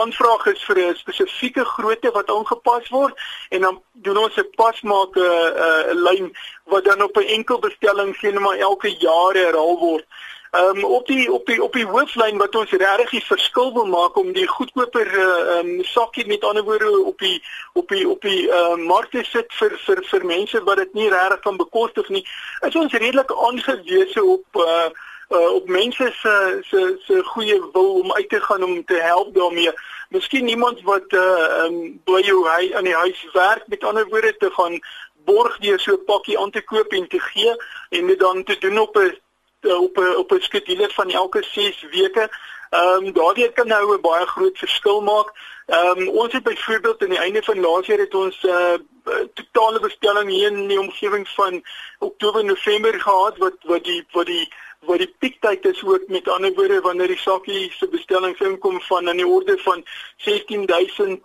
aanvraag 0.03 0.47
is 0.47 0.65
vir 0.65 0.79
'n 0.79 0.95
spesifieke 0.97 1.65
grootte 1.65 2.11
wat 2.11 2.31
aangepas 2.31 2.89
word 2.89 3.15
en 3.49 3.61
dan 3.61 3.83
doen 3.93 4.17
ons 4.17 4.37
'n 4.37 4.51
pasmaak 4.55 5.17
'n 5.17 5.21
uh, 5.21 5.51
uh, 5.67 5.95
lyn 6.07 6.37
wat 6.65 6.85
dan 6.85 7.03
op 7.03 7.17
'n 7.17 7.33
enkel 7.39 7.59
bestelling 7.59 8.17
sien 8.17 8.41
maar 8.41 8.57
elke 8.57 8.91
jaar 8.99 9.35
herhaal 9.35 9.79
word. 9.79 10.07
Ehm 10.51 10.77
um, 10.77 10.85
op 10.85 11.07
die 11.07 11.33
op 11.33 11.47
die 11.47 11.63
op 11.63 11.73
die 11.73 11.87
hooflyn 11.87 12.39
wat 12.39 12.55
ons 12.59 12.71
regtig 12.71 13.11
die 13.11 13.25
verskil 13.25 13.73
wil 13.73 13.85
maak 13.87 14.17
om 14.19 14.33
die 14.33 14.47
goedkoper 14.47 15.07
eh, 15.07 15.27
ehm 15.59 15.69
uh, 15.69 15.75
um, 15.77 15.85
sakkie 15.85 16.27
met 16.27 16.45
ander 16.45 16.65
woorde 16.65 16.91
op 17.05 17.19
die 17.19 17.37
op 17.73 17.89
die 17.89 18.09
op 18.09 18.21
die 18.21 18.51
ehm 18.51 18.81
uh, 18.81 18.87
mark 18.87 19.11
te 19.11 19.23
sit 19.25 19.55
vir 19.61 19.77
vir 19.85 20.03
vir 20.09 20.27
mense 20.27 20.63
wat 20.67 20.83
dit 20.83 20.99
nie 20.99 21.07
regtig 21.13 21.41
kan 21.47 21.57
bekostig 21.57 22.09
nie. 22.09 22.25
Is 22.67 22.81
ons 22.83 22.93
redelik 22.93 23.31
aangewese 23.31 24.25
op 24.25 24.61
uh, 24.65 24.91
uh 25.31 25.53
op 25.55 25.69
mense 25.69 26.11
se 26.23 26.35
se 26.73 26.83
se 27.07 27.23
goeie 27.31 27.61
wil 27.73 27.95
om 28.01 28.13
uit 28.13 28.29
te 28.29 28.41
gaan 28.41 28.63
om 28.63 28.85
te 28.85 28.99
help 29.07 29.35
daarmee. 29.35 29.71
Miskien 30.09 30.49
iemand 30.49 30.83
wat 30.83 31.13
uh 31.13 31.23
ehm 31.63 31.79
um, 31.79 32.01
by 32.05 32.27
jou 32.27 32.43
hy 32.49 32.75
aan 32.75 32.91
die 32.91 32.99
huis 33.07 33.27
werk 33.33 33.67
met 33.67 33.85
ander 33.85 34.09
woorde 34.09 34.37
te 34.37 34.51
gaan 34.59 34.81
borg 35.25 35.59
deur 35.59 35.81
so 35.81 35.93
'n 35.95 36.05
pakkie 36.05 36.39
aan 36.39 36.51
te 36.51 36.63
koop 36.63 36.93
en 36.93 37.09
te 37.09 37.21
gee 37.21 37.55
en 37.91 38.07
dit 38.07 38.19
dan 38.19 38.43
te 38.43 38.59
doen 38.59 38.79
op 38.79 38.97
'n 38.97 39.01
uh, 39.07 39.19
op 39.61 39.97
'n 39.97 40.17
op 40.17 40.33
'n 40.33 40.41
skedule 40.41 40.91
van 40.91 41.11
elke 41.11 41.43
6 41.43 41.87
weke. 41.91 42.29
Ehm 42.71 43.07
um, 43.07 43.13
daardie 43.13 43.53
kan 43.53 43.67
nou 43.67 43.95
'n 43.97 44.01
baie 44.01 44.27
groot 44.27 44.59
verskil 44.59 45.01
maak. 45.01 45.33
Ehm 45.67 45.99
um, 45.99 46.09
ons 46.09 46.33
het 46.33 46.43
byvoorbeeld 46.43 47.03
aan 47.03 47.09
die 47.09 47.19
einde 47.19 47.43
van 47.43 47.61
laas 47.61 47.87
jaar 47.87 47.99
het 47.99 48.15
ons 48.15 48.43
'n 48.43 48.49
uh, 48.49 48.75
eh, 48.75 49.27
totale 49.35 49.81
bestelling 49.81 50.31
hier 50.31 50.51
in 50.51 50.69
die 50.69 50.81
omgewing 50.81 51.29
van 51.29 51.63
Oktober 51.99 52.45
November 52.45 53.01
gehad 53.01 53.39
wat 53.39 53.57
wat 53.63 53.85
die 53.85 54.05
wat 54.11 54.27
die 54.27 54.53
wat 54.81 54.99
die 54.99 55.15
piektyd 55.19 55.65
is 55.65 55.85
ook 55.85 56.07
met 56.07 56.29
ander 56.29 56.55
woorde 56.55 56.81
wanneer 56.81 57.07
die 57.07 57.19
sakkie 57.19 57.73
se 57.73 57.89
bestellings 57.89 58.41
inkom 58.41 58.81
van 58.81 59.09
in 59.09 59.17
die 59.17 59.27
orde 59.27 59.59
van 59.59 59.85
16000 60.17 61.23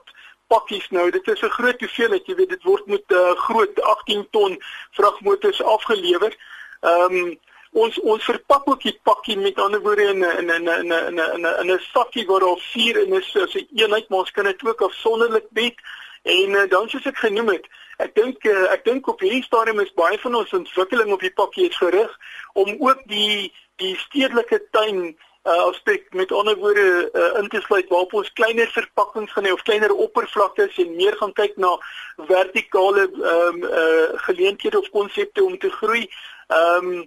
pakkies 0.48 0.90
nou 0.90 1.12
dit 1.12 1.28
is 1.28 1.42
'n 1.42 1.58
groot 1.58 1.80
hoeveelheid 1.80 2.26
jy 2.26 2.36
weet 2.36 2.50
dit 2.50 2.64
word 2.64 2.86
met 2.86 3.04
'n 3.08 3.14
uh, 3.14 3.36
groot 3.36 3.82
18 3.82 4.28
ton 4.32 4.62
vragmotors 4.92 5.64
afgelewer. 5.64 6.36
Ehm 6.82 7.16
um, 7.16 7.40
ons 7.76 7.98
ons 8.02 8.24
verpak 8.24 8.68
ook 8.72 8.84
die 8.88 8.96
pakkie 9.04 9.36
met 9.38 9.60
ander 9.60 9.82
woorde 9.84 10.08
in 10.14 10.24
'n 10.24 10.38
in 10.40 10.52
'n 10.52 10.68
in 10.68 10.92
'n 10.92 11.20
in 11.36 11.46
'n 11.46 11.60
in 11.62 11.72
'n 11.72 11.80
sakkie 11.94 12.26
waar 12.26 12.40
daar 12.40 12.62
vier 12.74 12.98
in 13.04 13.14
is 13.14 13.36
as 13.36 13.56
'n 13.56 13.68
eenheid 13.76 14.10
maar 14.10 14.20
ons 14.20 14.32
kan 14.32 14.46
dit 14.46 14.66
ook 14.66 14.82
afsonderlik 14.82 15.48
bied 15.50 15.80
en 16.24 16.50
uh, 16.50 16.70
dan 16.70 16.90
soos 16.90 17.06
ek 17.06 17.18
genoem 17.18 17.50
het 17.50 17.68
ek 17.98 18.16
dink 18.16 18.44
uh, 18.44 18.72
ek 18.72 18.86
dink 18.86 19.08
op 19.08 19.20
hierdie 19.20 19.44
stadium 19.44 19.80
is 19.80 19.94
baie 19.94 20.20
van 20.20 20.36
ons 20.36 20.54
ontwikkeling 20.54 21.12
op 21.12 21.20
die 21.20 21.34
pakkie 21.34 21.70
is 21.70 21.78
gerig 21.78 22.18
om 22.54 22.76
ook 22.80 23.02
die 23.06 23.54
die 23.76 23.96
stedelike 23.98 24.68
tuin 24.72 25.18
uh 25.46 25.64
aspek 25.70 26.08
met 26.14 26.32
ander 26.32 26.56
woorde 26.58 27.10
uh, 27.14 27.40
in 27.40 27.50
te 27.50 27.62
sluit 27.62 27.90
waarop 27.90 28.14
ons 28.14 28.32
kleiner 28.34 28.68
verpakkings 28.68 29.32
gaan 29.32 29.46
hê 29.46 29.52
of 29.54 29.62
kleiner 29.62 29.94
oppervlaktes 29.94 30.78
en 30.82 30.96
meer 30.96 31.18
gaan 31.20 31.34
kyk 31.34 31.58
na 31.58 31.76
vertikale 32.18 33.06
ehm 33.12 33.60
um, 33.64 33.68
uh 33.82 34.24
geleenthede 34.28 34.80
of 34.80 34.90
konsepte 34.90 35.44
om 35.44 35.58
te 35.58 35.70
groei. 35.70 36.10
Ehm 36.48 36.90
um, 36.94 37.06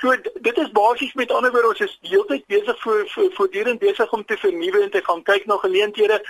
So 0.00 0.14
dit 0.40 0.58
is 0.58 0.70
basies 0.70 1.14
met 1.18 1.32
ander 1.32 1.50
woorde 1.50 1.68
ons 1.68 1.80
is 1.80 1.98
heeltyd 2.06 2.44
besig 2.46 2.82
vir 2.82 3.30
voortdurend 3.36 3.80
besig 3.82 4.12
om 4.14 4.24
te 4.24 4.36
vernuwe 4.38 4.82
en 4.82 4.92
te 4.94 5.02
gaan 5.04 5.22
kyk 5.26 5.46
na 5.50 5.56
geleenthede 5.62 6.20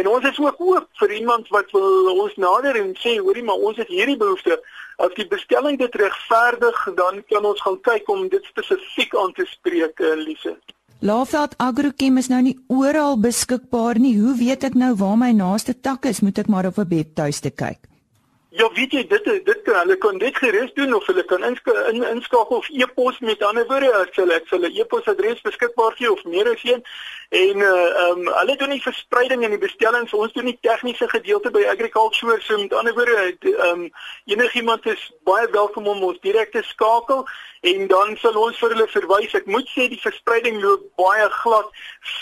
en 0.00 0.08
ons 0.08 0.24
is 0.30 0.38
ook 0.40 0.60
oop 0.60 0.86
vir 1.00 1.12
iemand 1.18 1.48
wat 1.52 1.70
wil 1.76 2.08
ons 2.24 2.36
nader 2.40 2.78
en 2.80 2.94
sê 3.02 3.18
hoorie 3.18 3.44
maar 3.44 3.66
ons 3.70 3.76
het 3.76 3.90
hierdie 3.92 4.16
behoefte 4.16 4.56
as 5.04 5.12
die 5.18 5.28
bestelling 5.28 5.76
dit 5.78 6.00
regverdig 6.00 6.80
dan 7.02 7.20
kan 7.28 7.44
ons 7.50 7.60
gaan 7.66 7.76
kyk 7.90 8.08
om 8.14 8.24
dit 8.32 8.48
spesifiek 8.48 9.14
aan 9.16 9.36
te 9.36 9.44
spreek 9.52 10.00
Elise. 10.00 10.56
Laveld 11.00 11.54
Agrochem 11.62 12.16
is 12.18 12.30
nou 12.32 12.40
nie 12.42 12.56
oral 12.66 13.20
beskikbaar 13.22 14.00
nie. 14.02 14.16
Hoe 14.18 14.34
weet 14.40 14.64
ek 14.66 14.74
nou 14.74 14.94
waar 14.98 15.20
my 15.20 15.30
naaste 15.36 15.76
tak 15.76 16.08
is? 16.10 16.24
Moet 16.26 16.42
ek 16.42 16.48
maar 16.50 16.66
op 16.66 16.78
'n 16.78 16.88
webtuiste 16.90 17.50
kyk? 17.50 17.87
Ja, 18.50 18.70
weet 18.72 18.92
jy 18.96 19.02
dit 19.06 19.24
dit 19.44 19.58
kan 19.62 19.74
hulle 19.76 19.96
kan 20.00 20.18
dit 20.18 20.36
gerus 20.36 20.70
doen 20.72 20.94
of 20.94 21.06
hulle 21.06 21.24
kan 21.28 21.42
inskakel 21.44 21.88
in, 21.92 22.02
inskakel 22.02 22.56
of 22.56 22.68
e-pos. 22.68 23.18
Met 23.20 23.42
ander 23.44 23.66
woorde 23.68 23.90
as 23.92 24.14
hulle 24.16 24.38
ek 24.38 24.48
hulle 24.48 24.70
e-posadres 24.72 25.42
beskikbaar 25.44 25.92
gee 25.98 26.08
of 26.12 26.22
meer 26.24 26.48
as 26.48 26.64
een. 26.64 26.80
En 27.28 27.60
uh 27.66 28.06
um, 28.06 28.24
hulle 28.38 28.56
doen 28.56 28.72
die 28.72 28.80
verspreiding 28.82 29.44
en 29.44 29.52
die 29.52 29.60
bestellings. 29.60 30.16
Ons 30.16 30.32
doen 30.32 30.48
die 30.48 30.56
tegniese 30.64 31.10
gedeelte 31.12 31.52
by 31.52 31.66
agriculture. 31.68 32.38
So 32.40 32.56
met 32.62 32.72
ander 32.72 32.96
woorde 32.96 33.36
um, 33.68 33.90
enigiemand 34.24 34.86
is 34.86 35.04
baie 35.28 35.50
welkom 35.52 35.92
om 35.92 36.08
ons 36.08 36.24
direk 36.24 36.56
te 36.56 36.64
skakel 36.72 37.26
en 37.60 37.86
dan 37.86 38.16
sal 38.16 38.36
ons 38.38 38.58
vir 38.58 38.74
hulle 38.74 38.86
verwys. 38.92 39.34
Ek 39.34 39.46
moet 39.46 39.68
sê 39.74 39.88
die 39.90 40.00
verspreiding 40.00 40.60
loop 40.62 40.84
baie 41.00 41.28
glad 41.42 41.70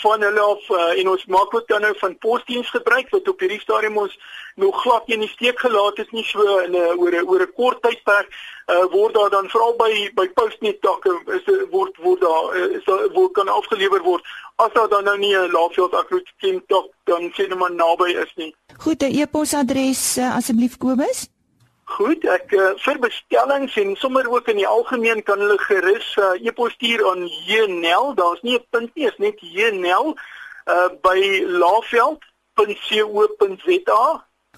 van 0.01 0.25
hulle 0.25 0.41
af 0.41 0.69
uh, 0.69 0.99
en 0.99 1.09
ons 1.13 1.25
maak 1.25 1.53
ook 1.53 1.67
dan 1.67 1.85
nou 1.85 1.93
van 1.99 2.17
posdiens 2.17 2.69
gebruik 2.69 3.09
wat 3.13 3.27
op 3.27 3.39
hierdie 3.39 3.61
stadium 3.61 3.97
ons 3.97 4.17
nog 4.57 4.81
glad 4.81 5.09
in 5.13 5.21
die 5.21 5.29
steek 5.29 5.59
gelaat 5.59 5.97
het 6.01 6.11
nie 6.11 6.25
so 6.25 6.57
in 6.65 6.73
'n 6.73 6.97
oor 6.97 7.13
'n 7.13 7.27
oor 7.29 7.41
'n 7.45 7.53
kort 7.53 7.81
tydperk 7.81 8.29
uh, 8.67 8.85
word 8.91 9.13
daar 9.13 9.29
dan 9.29 9.49
veral 9.49 9.75
by 9.77 10.09
by 10.15 10.27
postnet 10.39 10.81
takke 10.81 11.13
is 11.37 11.45
word 11.69 11.97
word 12.01 12.21
daar 12.21 12.55
is 12.79 12.83
daar 12.85 13.09
word 13.13 13.31
kan 13.33 13.47
afgelewer 13.47 14.01
word 14.01 14.23
as 14.55 14.73
daar 14.73 14.89
dan 14.89 15.03
nou 15.03 15.17
nie 15.17 15.35
'n 15.37 15.51
laafveld 15.51 15.93
akrootkiem 15.93 16.63
tak 16.67 16.85
dan 17.03 17.29
sien 17.33 17.57
maar 17.57 17.71
naby 17.71 18.09
is 18.23 18.33
nie. 18.35 18.55
Goed, 18.77 19.01
'n 19.01 19.13
e-posadres 19.21 20.17
uh, 20.17 20.35
asseblief 20.35 20.77
Kobus. 20.77 21.36
Goed, 21.87 22.25
ek 22.27 22.51
uh, 22.51 22.75
vir 22.83 22.97
bestellings 22.99 23.77
en 23.79 23.95
sommer 23.95 24.27
ook 24.27 24.47
in 24.51 24.59
die 24.59 24.67
algemeen 24.67 25.23
kan 25.23 25.39
hulle 25.39 25.57
gerus 25.61 26.17
uh, 26.19 26.35
e-pos 26.43 26.73
stuur 26.75 27.09
aan 27.09 27.23
Jenel. 27.47 28.13
Daar's 28.15 28.41
nie 28.43 28.57
'n 28.59 28.65
punt 28.69 28.95
nie, 28.95 29.07
is 29.07 29.17
net 29.17 29.39
Jenel 29.39 30.17
uh 30.67 30.89
by 31.01 31.43
laveld.co.za. 31.47 32.25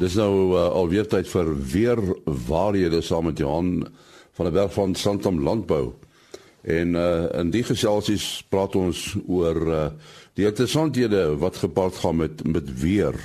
Dis 0.00 0.14
nou 0.16 0.54
uh, 0.54 0.60
alweer 0.72 1.04
tyd 1.12 1.28
vir 1.28 1.48
weer 1.72 2.00
waarhede 2.48 3.02
saam 3.04 3.26
met 3.28 3.38
Johan 3.38 3.82
van 4.38 4.46
der 4.48 4.54
Berg 4.54 4.72
van 4.72 4.94
Santam 4.96 5.42
Landbou. 5.44 5.90
En 6.64 6.94
uh, 6.96 7.26
in 7.36 7.50
die 7.52 7.60
geselsies 7.68 8.40
praat 8.48 8.78
ons 8.80 9.02
oor 9.28 9.60
uh, 9.60 9.82
die 10.40 10.48
interessanthede 10.48 11.36
wat 11.42 11.60
gepaard 11.60 12.00
gaan 12.00 12.16
met 12.16 12.40
met 12.48 12.72
weer. 12.80 13.18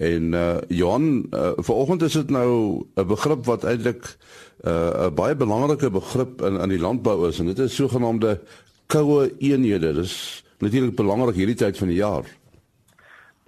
En 0.00 0.32
uh 0.32 0.56
Johan, 0.72 1.26
uh, 1.36 1.52
vanoggend 1.56 2.02
is 2.08 2.16
dit 2.16 2.30
nou 2.30 2.80
'n 2.96 3.06
begrip 3.06 3.44
wat 3.44 3.64
eintlik 3.64 4.16
uh 4.64 5.08
'n 5.10 5.14
baie 5.14 5.36
belangrike 5.36 5.90
begrip 5.90 6.40
in 6.42 6.56
in 6.60 6.68
die 6.68 6.80
landbou 6.80 7.28
is 7.28 7.38
en 7.38 7.52
dit 7.52 7.58
is 7.58 7.74
sogenaamde 7.74 8.40
koue 8.86 9.32
eenhede. 9.38 9.92
Dis 9.92 10.44
natuurlik 10.58 10.96
belangrik 10.96 11.36
hierdie 11.36 11.60
tyd 11.60 11.76
van 11.78 11.88
die 11.88 12.00
jaar. 12.00 12.24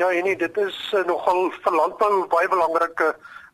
Ja, 0.03 0.11
en 0.11 0.25
nee, 0.25 0.37
dit 0.37 0.57
is 0.57 0.77
uh, 0.95 1.05
nogal 1.07 1.53
vir 1.63 1.75
landbou 1.79 2.25
baie 2.27 2.49
belangrike 2.51 3.13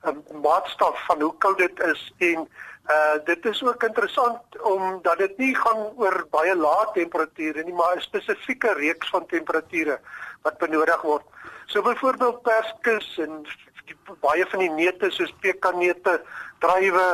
uh, 0.08 0.12
maatstaf 0.40 1.02
van 1.04 1.20
hoe 1.20 1.34
koud 1.44 1.58
dit 1.60 1.82
is 1.84 2.04
en 2.30 2.46
uh 2.94 3.16
dit 3.24 3.48
is 3.50 3.60
ook 3.66 3.82
interessant 3.84 4.56
omdat 4.70 5.20
dit 5.20 5.34
nie 5.42 5.50
gaan 5.58 5.82
oor 6.00 6.16
baie 6.32 6.54
lae 6.56 6.86
temperature 6.94 7.64
nie, 7.64 7.74
maar 7.80 7.96
'n 7.96 8.06
spesifieke 8.06 8.72
reeks 8.78 9.12
van 9.12 9.26
temperature 9.26 9.98
wat 10.42 10.56
benodig 10.64 11.02
word. 11.02 11.26
So 11.66 11.82
byvoorbeeld 11.82 12.42
perskes 12.42 13.18
en 13.26 13.44
die, 13.84 13.98
baie 14.24 14.46
van 14.46 14.64
die 14.64 14.72
neute 14.80 15.10
soos 15.10 15.34
pekanneute, 15.44 16.16
druiwe 16.64 17.08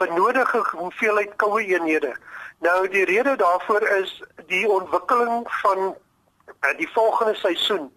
benodig 0.00 0.54
'n 0.54 0.78
hoeveelheid 0.80 1.36
koue 1.36 1.64
eenhede. 1.66 2.16
Nou 2.64 2.88
die 2.88 3.04
rede 3.04 3.36
daarvoor 3.36 3.88
is 4.00 4.22
die 4.46 4.68
ontwikkeling 4.68 5.44
van 5.60 5.96
uh, 6.64 6.76
die 6.76 6.88
volgende 6.92 7.34
seisoen. 7.34 7.92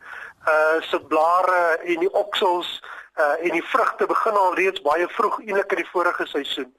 Uh 0.47 0.81
se 0.81 0.99
blare 0.99 1.77
en 1.85 1.99
die 1.99 2.13
oksels 2.13 2.81
uh 3.19 3.45
en 3.45 3.51
die 3.51 3.67
vrugte 3.73 4.05
begin 4.09 4.33
al 4.33 4.55
reeds 4.57 4.81
baie 4.81 5.07
vroeg 5.07 5.39
eintlik 5.39 5.71
in 5.71 5.83
die 5.83 5.91
vorige 5.91 6.25
seisoen. 6.25 6.71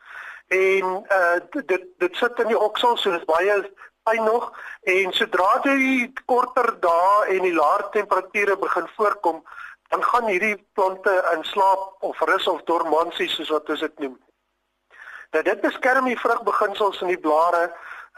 En 0.49 1.07
uh 1.19 1.39
dit 1.51 1.85
dit 1.99 2.17
sit 2.17 2.39
in 2.43 2.51
die 2.51 2.59
oksels 2.59 3.03
so 3.03 3.15
dis 3.15 3.29
baie 3.29 3.61
pyn 4.03 4.25
nog 4.25 4.51
en 4.83 5.13
sodra 5.13 5.61
die 5.63 6.13
korter 6.27 6.75
dae 6.81 7.37
en 7.37 7.47
die 7.47 7.55
laer 7.55 7.87
temperature 7.95 8.57
begin 8.59 8.89
voorkom, 8.97 9.43
dan 9.89 10.03
gaan 10.05 10.27
hierdie 10.27 10.57
plante 10.75 11.15
in 11.37 11.45
slaap 11.45 12.03
of 12.09 12.21
rus 12.21 12.49
of 12.51 12.63
dormansie 12.67 13.29
soos 13.31 13.53
wat 13.55 13.71
ons 13.71 13.87
dit 13.87 13.99
noem. 13.99 14.19
Nou 15.33 15.43
dit 15.45 15.61
beskerm 15.61 16.11
die 16.11 16.19
vrugbeginsels 16.19 17.01
in 17.05 17.15
die 17.15 17.21
blare 17.21 17.71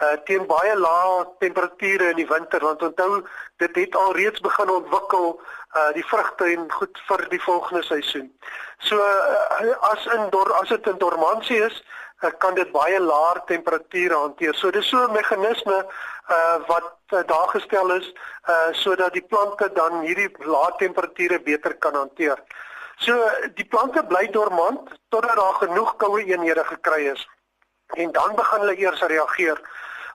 uh, 0.02 0.16
teen 0.24 0.46
baie 0.46 0.76
lae 0.76 1.24
temperature 1.38 2.10
in 2.10 2.16
die 2.16 2.28
winter 2.28 2.60
want 2.60 2.82
onthou 2.82 3.22
dit 3.62 3.76
het 3.76 3.96
al 3.96 4.14
reeds 4.16 4.40
begin 4.40 4.70
ontwikkel 4.70 5.28
uh, 5.76 5.90
die 5.94 6.06
vrugte 6.06 6.44
en 6.44 6.70
goed 6.72 7.00
vir 7.08 7.26
die 7.30 7.42
volgende 7.42 7.82
seisoen. 7.82 8.30
So 8.78 8.98
uh, 8.98 9.74
as 9.92 10.06
in 10.16 10.30
dor 10.30 10.52
as 10.60 10.68
dit 10.68 10.86
in 10.86 10.98
dormansie 10.98 11.60
is, 11.66 11.82
uh, 12.22 12.30
kan 12.38 12.54
dit 12.54 12.70
baie 12.72 13.00
laer 13.00 13.42
temperature 13.46 14.14
hanteer. 14.14 14.54
So 14.54 14.70
dis 14.70 14.88
so 14.88 15.06
'n 15.06 15.12
meganisme 15.12 15.78
uh, 15.84 16.56
wat 16.66 16.92
uh, 17.12 17.22
daar 17.26 17.48
gestel 17.48 17.90
is 18.00 18.12
uh, 18.48 18.68
sodat 18.72 19.12
die 19.12 19.26
plante 19.28 19.70
dan 19.72 20.00
hierdie 20.00 20.30
lae 20.38 20.72
temperature 20.78 21.40
beter 21.40 21.74
kan 21.74 21.94
hanteer. 21.94 22.38
So 22.98 23.14
die 23.54 23.66
plante 23.66 24.04
bly 24.04 24.28
dormant 24.30 24.90
totdat 25.08 25.36
daar 25.36 25.56
genoeg 25.62 25.96
koue 25.96 26.24
eenhede 26.24 26.64
gekry 26.64 27.10
is. 27.12 27.28
En 27.86 28.12
dan 28.12 28.34
begin 28.34 28.60
hulle 28.60 28.76
eers 28.76 29.00
reageer. 29.00 29.60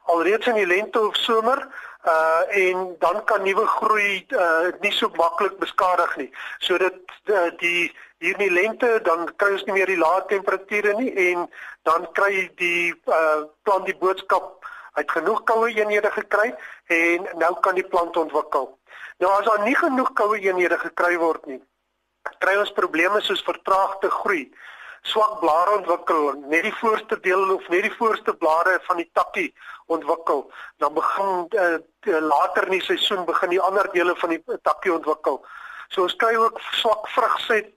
Alreeds 0.04 0.48
in 0.48 0.54
die 0.54 0.68
lente 0.68 1.00
of 1.08 1.16
somer 1.16 1.68
uh 2.06 2.42
en 2.48 2.96
dan 3.00 3.24
kan 3.24 3.44
nuwe 3.44 3.66
groei 3.68 4.26
uh 4.30 4.72
nie 4.80 4.92
so 4.92 5.10
maklik 5.16 5.58
beskadig 5.60 6.16
nie. 6.16 6.32
So 6.60 6.78
dit 6.78 7.00
uh, 7.26 7.52
die 7.58 7.92
hier 8.18 8.32
in 8.32 8.38
die 8.38 8.52
lente 8.52 9.00
dan 9.04 9.36
kry 9.36 9.52
ons 9.52 9.66
nie 9.68 9.76
meer 9.76 9.92
die 9.92 10.00
lae 10.00 10.24
temperature 10.28 10.94
nie 10.96 11.12
en 11.30 11.50
dan 11.84 12.08
kry 12.12 12.48
die 12.56 12.96
uh 13.06 13.44
plant 13.64 13.86
die 13.86 13.98
boodskap 14.00 14.66
uit 14.94 15.12
genoeg 15.12 15.44
koue 15.44 15.70
eenhede 15.70 16.12
gekry 16.12 16.56
en 16.88 17.28
nou 17.36 17.54
kan 17.60 17.76
die 17.76 17.88
plant 17.88 18.18
ontwikkel. 18.18 18.72
Nou 19.20 19.32
as 19.36 19.46
daar 19.46 19.64
nie 19.68 19.76
genoeg 19.76 20.14
koue 20.14 20.40
eenhede 20.40 20.80
gekry 20.80 21.18
word 21.20 21.46
nie, 21.46 21.60
kry 22.40 22.56
ons 22.64 22.72
probleme 22.76 23.22
soos 23.22 23.44
vertraagde 23.44 24.10
groei 24.22 24.48
swak 25.02 25.40
blare 25.40 25.78
ontwikkel, 25.78 26.34
net 26.52 26.64
die 26.68 26.76
voorste 26.82 27.20
deel 27.24 27.56
of 27.56 27.68
net 27.70 27.86
die 27.88 27.96
voorste 27.96 28.34
blare 28.34 28.80
van 28.88 29.00
die 29.02 29.10
takkie 29.14 29.50
ontwikkel. 29.88 30.46
Dan 30.78 30.94
begin 30.94 31.48
uh, 31.56 32.20
later 32.22 32.68
in 32.68 32.78
die 32.78 32.86
seisoen 32.86 33.26
begin 33.26 33.56
die 33.56 33.62
ander 33.62 33.90
dele 33.94 34.16
van 34.16 34.36
die 34.36 34.44
takkie 34.62 34.94
ontwikkel. 34.94 35.42
So 35.90 36.06
ons 36.06 36.16
kry 36.22 36.36
ook 36.38 36.60
swak 36.78 37.08
vrugset, 37.16 37.72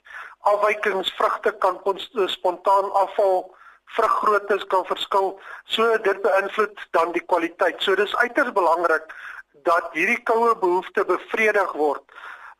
afwykings, 0.50 1.12
vrugte 1.16 1.52
kan 1.62 1.78
spontaan 2.26 2.90
afval, 2.92 3.54
vruggroottes 3.96 4.66
kan 4.66 4.84
verskil. 4.84 5.38
So 5.64 5.96
dit 5.98 6.22
beïnvloed 6.22 6.88
dan 6.90 7.12
die 7.12 7.24
kwaliteit. 7.24 7.80
So 7.82 7.94
dis 7.94 8.16
uiters 8.16 8.52
belangrik 8.52 9.14
dat 9.62 9.92
hierdie 9.92 10.20
koue 10.26 10.56
behoefte 10.58 11.04
bevredig 11.04 11.72
word 11.78 12.02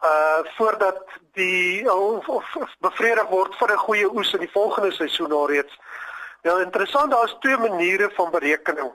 uh 0.03 0.39
voordat 0.57 1.03
die 1.33 1.93
of, 1.93 2.29
of, 2.29 2.57
of 2.57 2.75
bevredig 2.79 3.29
word 3.29 3.55
vir 3.57 3.73
'n 3.73 3.85
goeie 3.87 4.09
oes 4.15 4.33
in 4.33 4.41
die 4.41 4.51
volgende 4.53 4.93
seisoen 4.93 5.33
alreeds. 5.33 5.79
Nou 6.43 6.63
interessant, 6.63 7.11
daar 7.11 7.25
is 7.25 7.37
twee 7.41 7.57
maniere 7.57 8.11
van 8.15 8.31
berekening. 8.31 8.91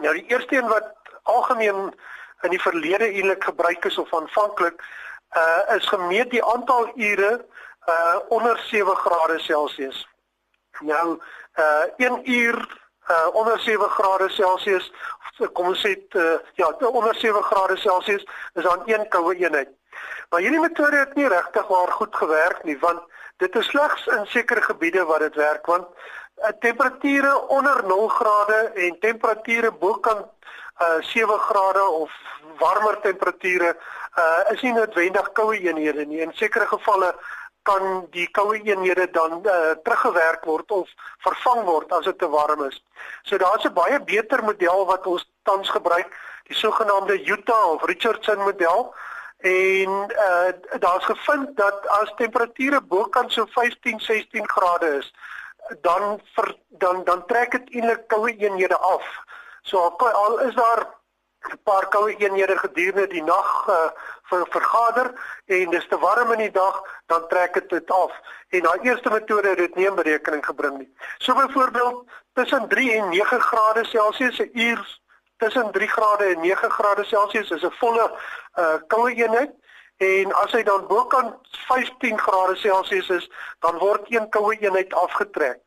Nou 0.00 0.14
die 0.14 0.26
eerste 0.26 0.56
een 0.56 0.68
wat 0.68 0.92
algemeen 1.22 1.94
in 2.42 2.50
die 2.50 2.60
verlede 2.60 3.04
eintlik 3.04 3.44
gebruik 3.44 3.84
is 3.84 3.98
of 3.98 4.14
aanvanklik 4.14 4.82
uh 5.36 5.76
is 5.76 5.88
gemeet 5.88 6.30
die 6.30 6.44
aantal 6.44 6.92
ure 6.94 7.46
uh 7.88 8.16
onder 8.28 8.58
7 8.58 8.96
grade 8.96 9.38
Celsius. 9.38 10.08
Nou 10.80 11.20
uh 11.58 11.84
1 11.96 12.30
uur 12.30 12.80
uh 13.10 13.28
onder 13.32 13.60
7 13.60 13.88
grade 13.88 14.28
Celsius 14.28 14.92
kom 15.52 15.66
ons 15.72 15.80
sê 15.80 15.96
uh, 16.16 16.38
ja 16.54 16.68
onder 16.88 17.14
7 17.14 17.42
grade 17.42 17.76
Celsius 17.76 18.26
is 18.54 18.62
dan 18.62 18.82
een 18.86 19.08
koue 19.08 19.34
eenheid. 19.36 19.68
Maar 20.30 20.40
hierdie 20.40 20.60
metode 20.60 20.96
het 20.96 21.14
nie 21.14 21.28
regtig 21.28 21.66
waar 21.66 21.92
goed 21.92 22.16
gewerk 22.16 22.64
nie 22.64 22.78
want 22.78 23.00
dit 23.36 23.56
is 23.56 23.66
slegs 23.66 24.06
in 24.06 24.26
sekere 24.26 24.62
gebiede 24.62 25.04
waar 25.04 25.18
dit 25.18 25.34
werk 25.34 25.66
want 25.66 25.86
uh, 25.88 26.48
temperature 26.60 27.48
onder 27.48 27.84
0 27.86 28.08
grade 28.08 28.70
en 28.74 28.98
temperature 29.00 29.72
bokant 29.72 30.26
uh 30.80 31.00
7 31.00 31.38
grade 31.38 31.82
of 31.82 32.10
warmer 32.58 33.00
temperature 33.00 33.76
uh 34.18 34.52
is 34.52 34.60
nie 34.62 34.72
noodwendig 34.72 35.32
koue 35.32 35.58
eenhede 35.58 36.04
nie. 36.06 36.20
In 36.20 36.32
sekere 36.34 36.66
gevalle 36.66 37.14
kan 37.62 38.06
die 38.10 38.26
koue 38.30 38.58
eenhede 38.62 39.10
dan 39.10 39.40
uh, 39.46 39.74
teruggewerk 39.82 40.44
word 40.44 40.70
of 40.70 40.88
vervang 41.18 41.64
word 41.64 41.92
as 41.92 42.04
dit 42.04 42.18
te 42.18 42.28
warm 42.28 42.64
is. 42.64 42.82
So 43.22 43.38
daar's 43.38 43.64
'n 43.64 43.72
baie 43.72 44.00
beter 44.00 44.44
model 44.44 44.86
wat 44.86 45.06
ons 45.06 45.30
tans 45.42 45.68
gebruik, 45.70 46.10
die 46.48 46.56
sogenaamde 46.56 47.24
Utah 47.24 47.70
of 47.72 47.84
Richardson 47.84 48.38
model. 48.38 48.94
En 49.42 49.90
uh, 50.28 50.78
daar's 50.78 51.04
gevind 51.04 51.56
dat 51.56 51.86
as 51.88 52.12
temperature 52.16 52.80
bokant 52.80 53.32
so 53.32 53.46
15-16 53.46 54.46
grade 54.54 54.96
is, 54.98 55.14
dan 55.80 56.20
ver, 56.34 56.56
dan 56.68 57.04
dan 57.04 57.26
trek 57.26 57.50
dit 57.50 57.70
eintlik 57.70 58.06
koue 58.06 58.36
eenhede 58.36 58.78
af. 58.78 59.04
So 59.62 59.78
al 59.98 60.38
is 60.38 60.54
daar 60.54 60.86
'n 61.50 61.58
paar 61.64 61.88
koue 61.88 62.16
eenhede 62.16 62.58
gedurende 62.58 63.06
die 63.06 63.22
nag 63.22 63.68
uh, 63.68 63.90
vir 64.30 64.46
vergader 64.50 65.12
en 65.46 65.70
dis 65.70 65.86
te 65.88 65.98
warm 65.98 66.32
in 66.32 66.38
die 66.38 66.50
dag 66.50 66.82
dan 67.06 67.28
trek 67.28 67.54
dit 67.54 67.68
dit 67.70 67.90
af 67.90 68.12
en 68.48 68.62
daai 68.62 68.80
eerste 68.82 69.10
metode 69.10 69.48
het 69.48 69.58
dit 69.58 69.74
nie 69.74 69.86
in 69.86 69.94
berekening 69.94 70.44
gebring 70.44 70.78
nie. 70.78 70.90
So 71.18 71.34
byvoorbeeld 71.34 72.04
tussen 72.32 72.68
3 72.68 72.92
en 72.92 73.08
9 73.08 73.40
grade 73.40 73.84
Celsius 73.84 74.38
'n 74.38 74.50
uur 74.52 75.00
tussen 75.36 75.72
3 75.72 75.88
grade 75.88 76.24
en 76.24 76.40
9 76.40 76.70
grade 76.70 77.04
Celsius 77.04 77.50
is 77.50 77.62
'n 77.62 77.74
volle 77.80 78.06
uh, 78.58 78.78
koue 78.86 79.14
eenheid 79.14 79.52
en 79.96 80.32
as 80.32 80.52
hy 80.52 80.62
dan 80.62 80.86
bokant 80.86 81.34
15 81.68 82.18
grade 82.18 82.56
Celsius 82.56 83.08
is 83.08 83.30
dan 83.58 83.78
word 83.78 84.06
een 84.08 84.28
koue 84.28 84.56
eenheid 84.58 84.94
afgetrek. 84.94 85.58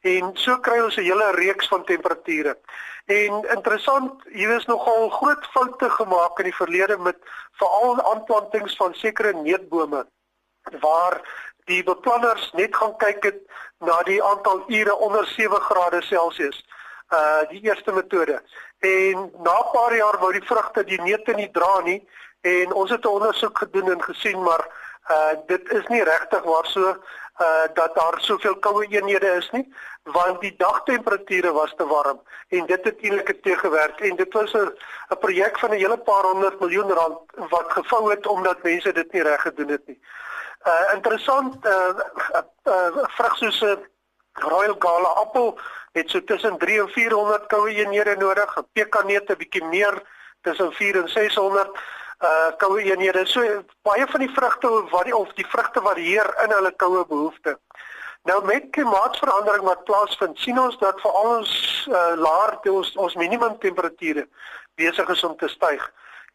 En 0.00 0.30
so 0.34 0.58
kry 0.58 0.80
ons 0.82 0.96
'n 0.96 1.06
hele 1.06 1.30
reeks 1.30 1.68
van 1.68 1.84
temperature. 1.84 2.58
En 3.06 3.44
interessant, 3.54 4.22
hier 4.30 4.50
is 4.56 4.66
nogal 4.66 5.08
groot 5.10 5.46
foute 5.46 5.90
gemaak 5.90 6.38
in 6.38 6.44
die 6.44 6.54
verlede 6.54 6.98
met 6.98 7.16
veral 7.52 8.02
aanplantings 8.12 8.76
van 8.76 8.94
sekere 8.94 9.32
neutbome 9.32 10.06
waar 10.80 11.20
die 11.64 11.82
beplanners 11.82 12.52
net 12.52 12.76
gaan 12.76 12.96
kyk 12.96 13.24
het 13.24 13.40
na 13.78 14.02
die 14.02 14.22
aantal 14.22 14.62
ure 14.66 14.94
onder 14.96 15.26
7 15.26 15.60
grade 15.60 16.02
Celsius. 16.02 16.62
uh 17.12 17.42
die 17.48 17.60
eerste 17.60 17.92
metode. 17.92 18.42
En 18.78 19.30
na 19.46 19.56
'n 19.60 19.70
paar 19.72 19.96
jaar 19.96 20.18
wou 20.18 20.32
die 20.32 20.46
vrugte 20.50 20.84
die 20.84 21.00
neute 21.00 21.32
nie 21.34 21.50
dra 21.50 21.80
nie 21.80 22.08
en 22.40 22.72
ons 22.72 22.90
het 22.90 23.04
'n 23.04 23.16
ondersoek 23.18 23.58
gedoen 23.58 23.90
en 23.90 24.02
gesien 24.02 24.42
maar 24.42 24.64
uh 25.10 25.34
dit 25.46 25.72
is 25.72 25.86
nie 25.86 26.02
regtig 26.02 26.42
waar 26.42 26.66
so 26.66 26.96
uh 27.42 27.66
dat 27.74 27.94
daar 27.94 28.16
soveel 28.18 28.56
koue 28.56 28.86
eenhede 28.86 29.30
is 29.40 29.50
nie 29.50 29.66
want 30.02 30.40
die 30.40 30.54
dagtemperature 30.56 31.52
was 31.52 31.74
te 31.76 31.86
warm 31.86 32.20
en 32.48 32.66
dit 32.66 32.84
het 32.84 32.98
eintlik 33.00 33.42
teëgewerk 33.42 34.00
en 34.00 34.16
dit 34.16 34.32
was 34.32 34.52
'n 34.52 34.72
'n 35.10 35.18
projek 35.18 35.58
van 35.58 35.70
'n 35.70 35.82
hele 35.84 35.98
paar 35.98 36.24
honderd 36.24 36.60
miljoen 36.60 36.90
rand 36.90 37.18
wat 37.54 37.72
gevou 37.72 38.10
het 38.10 38.26
omdat 38.26 38.62
mense 38.62 38.92
dit 38.92 39.12
nie 39.12 39.22
reg 39.22 39.42
gedoen 39.42 39.68
het 39.68 39.86
nie. 39.86 40.00
Uh 40.66 40.94
interessant 40.94 41.66
uh, 41.66 41.94
uh, 42.32 42.42
uh 42.64 43.06
vrug 43.16 43.36
soos 43.36 43.60
'n 43.60 43.78
Royal 44.32 44.76
Gala 44.78 45.08
appel 45.08 45.58
het 45.92 46.10
so 46.10 46.24
tussen 46.24 46.58
3 46.58 46.80
en 46.80 46.88
400 46.88 47.46
koue 47.46 47.74
eenhede 47.74 48.16
nodig, 48.16 48.56
'n 48.56 48.68
pekaneet 48.72 49.30
'n 49.30 49.36
bietjie 49.36 49.64
meer 49.64 50.02
tussen 50.40 50.72
4 50.72 50.96
en 50.96 51.08
600 51.08 51.78
uh 52.22 52.50
koue 52.56 52.82
eenhede. 52.82 53.26
So 53.26 53.42
baie 53.82 54.06
van 54.06 54.20
die 54.20 54.30
vrugte 54.30 54.68
wat 54.90 55.04
die 55.04 55.16
of 55.16 55.32
die 55.38 55.46
vrugte 55.46 55.82
varieer 55.82 56.28
in 56.44 56.54
hulle 56.56 56.72
koue 56.76 57.04
behoeftes. 57.06 57.58
Nou 58.22 58.44
met 58.46 58.70
klimaatsverandering 58.70 59.64
wat 59.66 59.84
plaasvind, 59.84 60.38
sien 60.38 60.58
ons 60.60 60.78
dat 60.78 61.00
vir 61.02 61.10
al 61.10 61.30
ons 61.38 61.54
uh, 61.90 62.14
laer 62.16 62.58
ons 62.70 62.92
ons 62.96 63.16
minimum 63.18 63.58
temperature 63.58 64.28
besig 64.78 65.08
is 65.08 65.24
om 65.24 65.36
te 65.36 65.48
styg. 65.48 65.88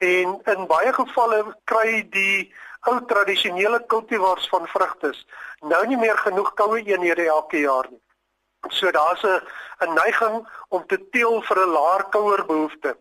En 0.03 0.35
in 0.53 0.67
baie 0.67 0.91
gevalle 0.93 1.39
kry 1.63 2.01
die 2.11 2.51
ou 2.91 2.99
tradisionele 3.07 3.79
kultivars 3.93 4.49
van 4.51 4.67
vrugtes 4.67 5.23
nou 5.61 5.79
nie 5.87 5.97
meer 5.97 6.17
genoeg 6.17 6.51
koue 6.59 6.83
eenhede 6.83 7.25
elke 7.31 7.63
jaar 7.63 7.87
nie. 7.89 8.01
So 8.69 8.91
daar's 8.91 9.23
'n 9.23 9.41
'n 9.85 9.93
neiging 9.93 10.47
om 10.69 10.85
te 10.87 10.99
teel 11.11 11.41
vir 11.41 11.57
'n 11.57 11.71
laer 11.77 12.03
kouer 12.09 12.45
behoefte. 12.45 12.97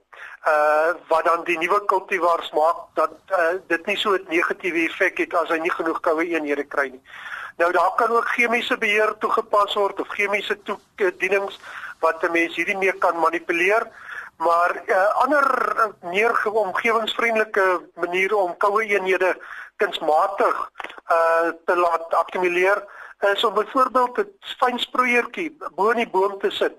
Uh 0.47 0.95
wat 1.09 1.25
dan 1.25 1.45
die 1.45 1.59
nuwe 1.59 1.81
kultivars 1.85 2.51
maak 2.55 2.77
dat 2.95 3.15
uh, 3.35 3.59
dit 3.67 3.87
nie 3.87 3.97
so 3.97 4.15
'n 4.15 4.27
negatiewe 4.29 4.87
effek 4.87 5.19
het 5.19 5.35
as 5.35 5.49
hy 5.49 5.59
nie 5.59 5.75
genoeg 5.75 6.01
koue 6.01 6.27
eenhede 6.27 6.65
kry 6.65 6.89
nie. 6.89 7.03
Nou 7.57 7.73
daar 7.73 7.95
kan 7.97 8.11
ook 8.11 8.29
chemiese 8.29 8.79
beheer 8.79 9.15
toegepas 9.19 9.75
word 9.75 10.01
of 10.01 10.09
chemiese 10.09 10.59
toedienings 10.97 11.59
wat 12.01 12.23
'n 12.23 12.33
mens 12.33 12.55
hierdie 12.57 12.77
mee 12.77 12.93
kan 12.93 13.19
manipuleer. 13.19 13.89
Maar 14.37 14.83
uh, 14.87 15.09
ander 15.23 15.47
meer 16.03 16.35
omgewingsvriendelike 16.47 17.83
manier 17.95 18.35
om 18.37 18.57
koue 18.57 18.85
eenhede 18.85 19.37
kunsmatig 19.77 20.71
uh 21.11 21.49
te 21.65 21.77
laat 21.77 22.15
akkumuleer 22.15 22.85
is 23.35 23.45
om 23.45 23.55
byvoorbeeld 23.55 24.19
'n 24.19 24.31
fyn 24.59 24.79
sproeiertjie 24.79 25.57
bo 25.75 25.91
in 25.91 25.97
die 25.97 26.11
boom 26.11 26.39
te 26.39 26.51
sit 26.51 26.77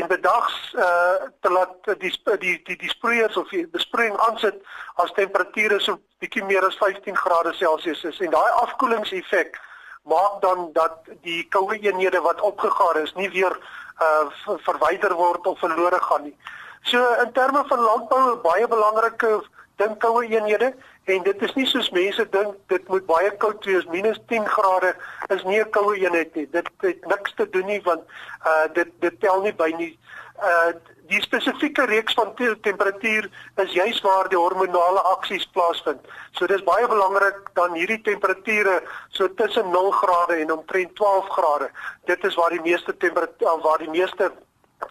en 0.00 0.08
bedags 0.08 0.58
uh 0.74 1.28
te 1.40 1.50
laat 1.50 1.90
die 2.02 2.12
die 2.44 2.56
die 2.64 2.76
die 2.76 2.92
sproeiers 2.92 3.36
of 3.36 3.48
die 3.48 3.66
besproeiing 3.66 4.16
aansit 4.26 4.60
as 5.04 5.12
temperature 5.16 5.80
so 5.80 5.98
bietjie 6.22 6.44
meer 6.44 6.66
as 6.66 6.78
15 6.82 7.16
grade 7.16 7.52
Celsius 7.58 8.04
is 8.04 8.20
en 8.20 8.30
daai 8.30 8.50
afkoelingseffek 8.62 9.60
maak 10.02 10.40
dan 10.40 10.70
dat 10.72 11.10
die 11.22 11.42
koue 11.48 11.78
eenhede 11.78 12.20
wat 12.20 12.40
opgegaar 12.40 13.02
is 13.02 13.14
nie 13.14 13.30
weer 13.30 13.56
uh 14.00 14.56
verwyder 14.66 15.14
word 15.14 15.46
of 15.46 15.58
verlore 15.58 16.00
gaan 16.00 16.22
nie. 16.22 16.36
So 16.82 16.98
in 17.24 17.32
terme 17.32 17.64
van 17.68 17.80
landbou 17.80 18.36
baie 18.44 18.68
belangrike 18.68 19.42
ding 19.76 19.98
koue 19.98 20.24
eenhede 20.24 20.72
en 21.04 21.22
dit 21.22 21.42
is 21.42 21.54
nie 21.54 21.66
soos 21.66 21.90
mense 21.90 22.26
dink 22.30 22.56
dit 22.72 22.88
moet 22.88 23.06
baie 23.06 23.30
koud 23.42 23.64
wees 23.64 23.86
minus 23.94 24.20
10 24.32 24.46
grade 24.46 24.94
is 25.28 25.42
nie 25.44 25.60
'n 25.60 25.70
koue 25.70 25.96
eenheid 25.96 26.34
nie 26.34 26.46
dit 26.50 26.68
het 26.80 27.06
niks 27.06 27.34
te 27.34 27.48
doen 27.50 27.66
nie 27.66 27.82
want 27.82 28.02
uh 28.46 28.66
dit 28.74 28.88
dit 29.00 29.20
tel 29.20 29.42
nie 29.42 29.52
by 29.52 29.70
nie 29.78 29.98
uh 30.42 30.72
die 31.10 31.20
spesifieke 31.22 31.84
reeks 31.90 32.14
van 32.14 32.34
te 32.38 32.52
temperatuur 32.62 33.26
is 33.64 33.72
juis 33.72 34.00
waar 34.00 34.28
die 34.30 34.38
hormonale 34.38 35.00
aksies 35.10 35.46
plaasvind. 35.56 36.06
So 36.38 36.46
dis 36.46 36.62
baie 36.62 36.86
belangrik 36.86 37.50
dan 37.58 37.74
hierdie 37.74 38.00
temperature 38.06 38.76
so 39.08 39.26
tussen 39.40 39.70
0 39.74 39.90
grade 39.90 40.38
en 40.44 40.52
omtrent 40.52 40.94
12 40.94 41.28
grade. 41.34 41.70
Dit 42.06 42.24
is 42.24 42.38
waar 42.38 42.54
die 42.54 42.62
meeste 42.62 42.96
temperatuur 42.96 43.58
waar 43.66 43.82
die 43.82 43.90
meeste 43.90 44.30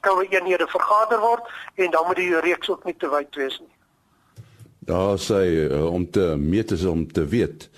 koue 0.03 0.27
eenhede 0.27 0.67
vergader 0.67 1.19
word 1.19 1.47
en 1.75 1.91
dan 1.91 2.05
moet 2.05 2.19
die 2.19 2.39
reeks 2.39 2.69
ook 2.69 2.83
nie 2.83 2.97
te 2.97 3.09
wyd 3.09 3.35
wees 3.35 3.59
nie. 3.59 3.78
Daar 4.79 5.19
sê 5.19 5.67
uh, 5.67 5.85
om 5.85 6.09
te 6.09 6.35
meet 6.37 6.71
is 6.71 6.85
om 6.85 7.11
te 7.11 7.25
weet. 7.25 7.69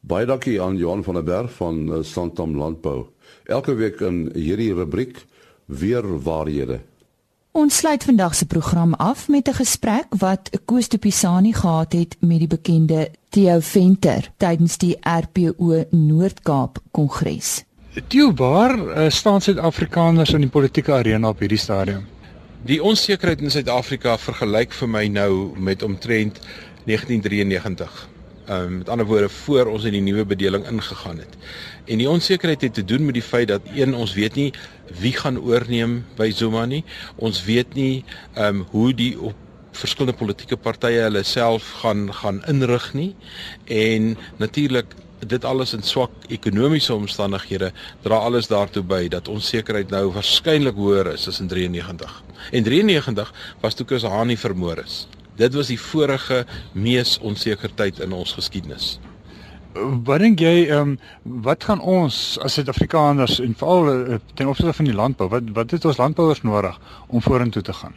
Baie 0.00 0.26
dankie 0.26 0.62
aan 0.62 0.76
Johan 0.76 1.04
van 1.04 1.14
der 1.14 1.24
Berg 1.24 1.52
van 1.52 1.88
uh, 1.88 2.02
Santam 2.02 2.56
Landbou. 2.56 3.06
Elke 3.44 3.74
week 3.74 4.00
in 4.00 4.30
hierdie 4.34 4.74
rubriek 4.74 5.24
weer 5.66 6.22
waarhede. 6.22 6.80
Ons 7.54 7.76
sluit 7.76 8.04
vandag 8.04 8.34
se 8.34 8.46
program 8.46 8.94
af 8.94 9.28
met 9.28 9.48
'n 9.48 9.54
gesprek 9.54 10.06
wat 10.18 10.50
Koos 10.64 10.88
de 10.88 10.98
Pisani 10.98 11.52
gehad 11.52 11.92
het 11.92 12.16
met 12.20 12.38
die 12.38 12.48
bekende 12.48 13.10
Theo 13.28 13.60
Venter 13.60 14.30
tydens 14.36 14.78
die 14.78 14.96
RPO 15.00 15.84
Noord-Kaap 15.90 16.78
Kongres. 16.90 17.64
Theo, 18.08 18.32
waar 18.34 18.78
uh, 18.78 19.10
staan 19.10 19.40
Suid-Afrikaners 19.40 20.32
in 20.32 20.40
die 20.40 20.50
politieke 20.50 20.92
arena 20.92 21.28
op 21.28 21.38
hierdie 21.38 21.58
stadium? 21.58 22.13
Die 22.64 22.78
onsekerheid 22.80 23.42
in 23.44 23.50
Suid-Afrika 23.52 24.14
vergelyk 24.16 24.72
vir 24.72 24.88
my 24.88 25.02
nou 25.12 25.32
met 25.60 25.82
omtrent 25.84 26.38
1993. 26.88 27.98
Ehm 28.46 28.62
um, 28.62 28.78
met 28.78 28.88
ander 28.88 29.06
woorde 29.06 29.28
voor 29.28 29.68
ons 29.68 29.84
in 29.84 29.92
die 29.92 30.00
nuwe 30.00 30.24
bedeling 30.24 30.64
ingegaan 30.68 31.18
het. 31.20 31.36
En 31.84 32.00
die 32.00 32.08
onsekerheid 32.08 32.64
het 32.64 32.74
te 32.74 32.84
doen 32.84 33.04
met 33.04 33.18
die 33.20 33.22
feit 33.22 33.48
dat 33.48 33.68
een 33.74 33.92
ons 33.94 34.14
weet 34.16 34.34
nie 34.34 34.48
wie 35.00 35.12
gaan 35.12 35.40
oorneem 35.40 36.06
by 36.16 36.30
Zuma 36.32 36.64
nie. 36.64 36.84
Ons 37.16 37.44
weet 37.44 37.74
nie 37.74 38.04
ehm 38.32 38.46
um, 38.46 38.66
hoe 38.70 38.94
die 38.94 39.12
op 39.20 39.43
verskillende 39.74 40.18
politieke 40.18 40.56
partye 40.56 41.06
hulle 41.06 41.22
self 41.26 41.70
gaan 41.82 42.06
gaan 42.14 42.42
inrig 42.50 42.92
nie. 42.94 43.14
En 43.66 44.14
natuurlik 44.42 44.94
dit 45.28 45.44
alles 45.44 45.72
in 45.72 45.82
swak 45.82 46.10
ekonomiese 46.28 46.94
omstandighede 46.94 47.70
dra 48.02 48.20
alles 48.26 48.48
daartoe 48.50 48.82
by 48.82 49.06
dat 49.08 49.28
onsekerheid 49.28 49.90
nou 49.90 50.10
waarskynlik 50.12 50.76
hoër 50.76 51.14
is 51.14 51.28
as 51.28 51.40
in 51.40 51.48
93. 51.48 52.22
En 52.52 52.62
93 52.62 53.32
was 53.62 53.74
toe 53.74 53.86
Kusani 53.86 54.36
vermoor 54.36 54.82
is. 54.84 55.06
Dit 55.36 55.54
was 55.54 55.72
die 55.72 55.80
vorige 55.80 56.44
mees 56.72 57.18
onseker 57.18 57.72
tyd 57.74 57.98
in 58.04 58.12
ons 58.12 58.32
geskiedenis. 58.36 58.98
Wat 59.74 60.22
dink 60.22 60.38
jy 60.38 60.68
um, 60.70 60.94
wat 61.42 61.64
gaan 61.66 61.80
ons 61.80 62.38
as 62.46 62.54
Suid-Afrikaners 62.54 63.40
en 63.42 63.56
veral 63.58 63.88
uh, 63.90 64.18
ten 64.38 64.46
opsigte 64.46 64.76
van 64.78 64.86
die 64.86 64.94
landbou 64.94 65.26
wat 65.32 65.48
wat 65.56 65.74
het 65.74 65.84
ons 65.90 65.98
landbouers 65.98 66.44
nodig 66.46 66.78
om 67.08 67.22
vorentoe 67.22 67.62
te 67.62 67.74
gaan? 67.74 67.96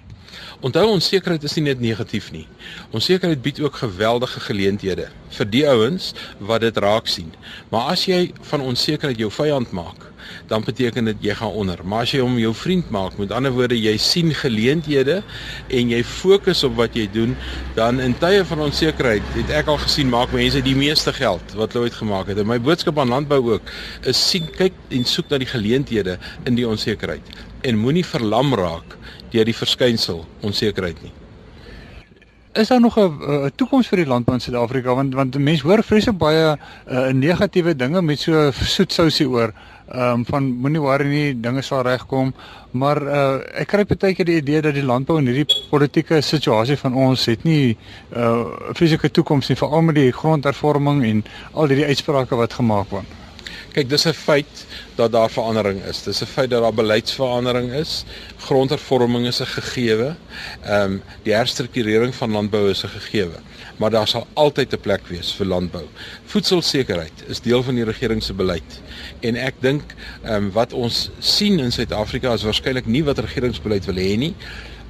Onthou 0.65 0.87
onsekerheid 0.89 1.43
is 1.43 1.53
nie 1.57 1.67
net 1.69 1.79
negatief 1.79 2.31
nie. 2.33 2.47
Onsekerheid 2.91 3.41
bied 3.41 3.59
ook 3.61 3.75
geweldige 3.83 4.39
geleenthede 4.39 5.09
vir 5.37 5.49
die 5.51 5.63
ouens 5.69 6.13
wat 6.39 6.63
dit 6.65 6.77
raak 6.77 7.07
sien. 7.07 7.33
Maar 7.69 7.93
as 7.93 8.05
jy 8.09 8.31
van 8.49 8.63
onsekerheid 8.65 9.19
jou 9.21 9.29
vyand 9.31 9.71
maak, 9.75 10.07
dan 10.47 10.63
beteken 10.63 11.05
dit 11.11 11.21
jy 11.29 11.35
gaan 11.39 11.55
onder. 11.61 11.79
Maar 11.83 12.07
as 12.07 12.13
jy 12.15 12.19
hom 12.23 12.37
jou 12.39 12.53
vriend 12.55 12.89
maak, 12.91 13.17
met 13.21 13.31
ander 13.31 13.53
woorde 13.55 13.77
jy 13.79 13.95
sien 14.01 14.33
geleenthede 14.35 15.21
en 15.67 15.93
jy 15.93 16.01
fokus 16.03 16.63
op 16.67 16.75
wat 16.79 16.97
jy 16.97 17.07
doen, 17.13 17.35
dan 17.77 18.01
in 18.03 18.15
tye 18.19 18.43
van 18.47 18.65
onsekerheid 18.67 19.23
het 19.37 19.53
ek 19.61 19.71
al 19.71 19.79
gesien 19.83 20.11
maak 20.11 20.33
mense 20.35 20.61
die 20.65 20.75
meeste 20.77 21.13
geld 21.15 21.55
wat 21.59 21.75
hulle 21.75 21.87
ooit 21.87 21.99
gemaak 22.01 22.31
het. 22.31 22.41
En 22.41 22.49
my 22.49 22.59
boodskap 22.59 22.99
aan 22.99 23.13
landbou 23.13 23.39
ook 23.53 23.73
is 24.09 24.19
sien 24.29 24.47
kyk 24.57 24.75
en 24.91 25.07
soek 25.07 25.31
na 25.31 25.41
die 25.43 25.49
geleenthede 25.49 26.17
in 26.49 26.59
die 26.59 26.67
onsekerheid 26.67 27.35
en 27.67 27.79
moenie 27.81 28.05
verlam 28.05 28.53
raak 28.57 28.96
deur 29.31 29.45
die 29.45 29.55
verskynsel 29.55 30.25
onsekerheid 30.41 31.01
nie. 31.03 31.13
Is 32.57 32.67
daar 32.67 32.81
nog 32.81 32.97
'n 32.97 33.51
toekoms 33.55 33.87
vir 33.87 33.97
die 33.97 34.07
landbou 34.07 34.35
in 34.35 34.41
Suid-Afrika 34.41 34.93
want 34.93 35.13
want 35.13 35.37
mense 35.37 35.67
hoor 35.67 35.83
vreeslik 35.83 36.17
baie 36.17 36.57
uh, 36.89 37.07
negatiewe 37.13 37.75
dinge 37.75 38.01
met 38.01 38.19
so 38.19 38.51
soet 38.51 38.93
sousie 38.93 39.29
oor 39.29 39.53
ehm 39.87 40.13
um, 40.13 40.25
van 40.25 40.43
moenie 40.43 40.81
worry 40.81 41.07
nie 41.07 41.39
dinge 41.39 41.61
sal 41.61 41.81
regkom 41.81 42.33
maar 42.71 43.01
uh, 43.01 43.39
ek 43.61 43.67
kry 43.71 43.85
baie 43.85 44.15
keer 44.15 44.25
die 44.25 44.39
idee 44.41 44.61
dat 44.61 44.73
die 44.73 44.83
landbou 44.83 45.19
in 45.19 45.29
hierdie 45.29 45.61
politieke 45.69 46.21
situasie 46.21 46.75
van 46.81 46.93
ons 46.93 47.25
het 47.25 47.43
nie 47.43 47.77
'n 48.11 48.19
uh, 48.19 48.73
fisieke 48.73 49.11
toekoms 49.11 49.47
nie 49.47 49.57
veral 49.57 49.81
met 49.81 49.95
die 49.95 50.11
grondhervorming 50.11 51.05
en 51.05 51.23
al 51.53 51.67
hierdie 51.67 51.87
uitsprake 51.87 52.35
wat 52.35 52.53
gemaak 52.53 52.89
word. 52.89 53.16
Kyk, 53.77 53.89
dis 53.89 54.07
'n 54.09 54.13
feit 54.13 54.65
dat 54.95 55.11
daar 55.11 55.29
verandering 55.29 55.83
is. 55.83 56.03
Dis 56.03 56.21
'n 56.21 56.25
feit 56.25 56.49
dat 56.49 56.61
daar 56.61 56.73
beleidsverandering 56.73 57.71
is. 57.71 58.03
Grondhervorming 58.37 59.27
is 59.27 59.39
'n 59.39 59.45
gegewe. 59.45 60.15
Ehm 60.63 60.91
um, 60.91 61.01
die 61.23 61.33
herstrukturering 61.33 62.15
van 62.15 62.31
landbou 62.31 62.69
is 62.69 62.83
'n 62.83 62.87
gegewe. 62.87 63.37
Maar 63.77 63.89
daar 63.89 64.07
sal 64.07 64.27
altyd 64.33 64.73
'n 64.73 64.79
plek 64.79 65.07
wees 65.07 65.31
vir 65.31 65.45
landbou. 65.45 65.85
Voedselsekerheid 66.25 67.23
is 67.27 67.41
deel 67.41 67.63
van 67.63 67.75
die 67.75 67.83
regering 67.83 68.23
se 68.23 68.33
beleid. 68.33 68.81
En 69.19 69.35
ek 69.35 69.53
dink 69.59 69.93
ehm 70.23 70.33
um, 70.33 70.51
wat 70.51 70.73
ons 70.73 71.09
sien 71.19 71.59
in 71.59 71.71
Suid-Afrika 71.71 72.33
is 72.33 72.43
waarskynlik 72.43 72.85
nie 72.85 73.03
wat 73.03 73.19
regeringsbeleid 73.19 73.85
wil 73.85 73.95
hê 73.95 74.17
nie, 74.17 74.35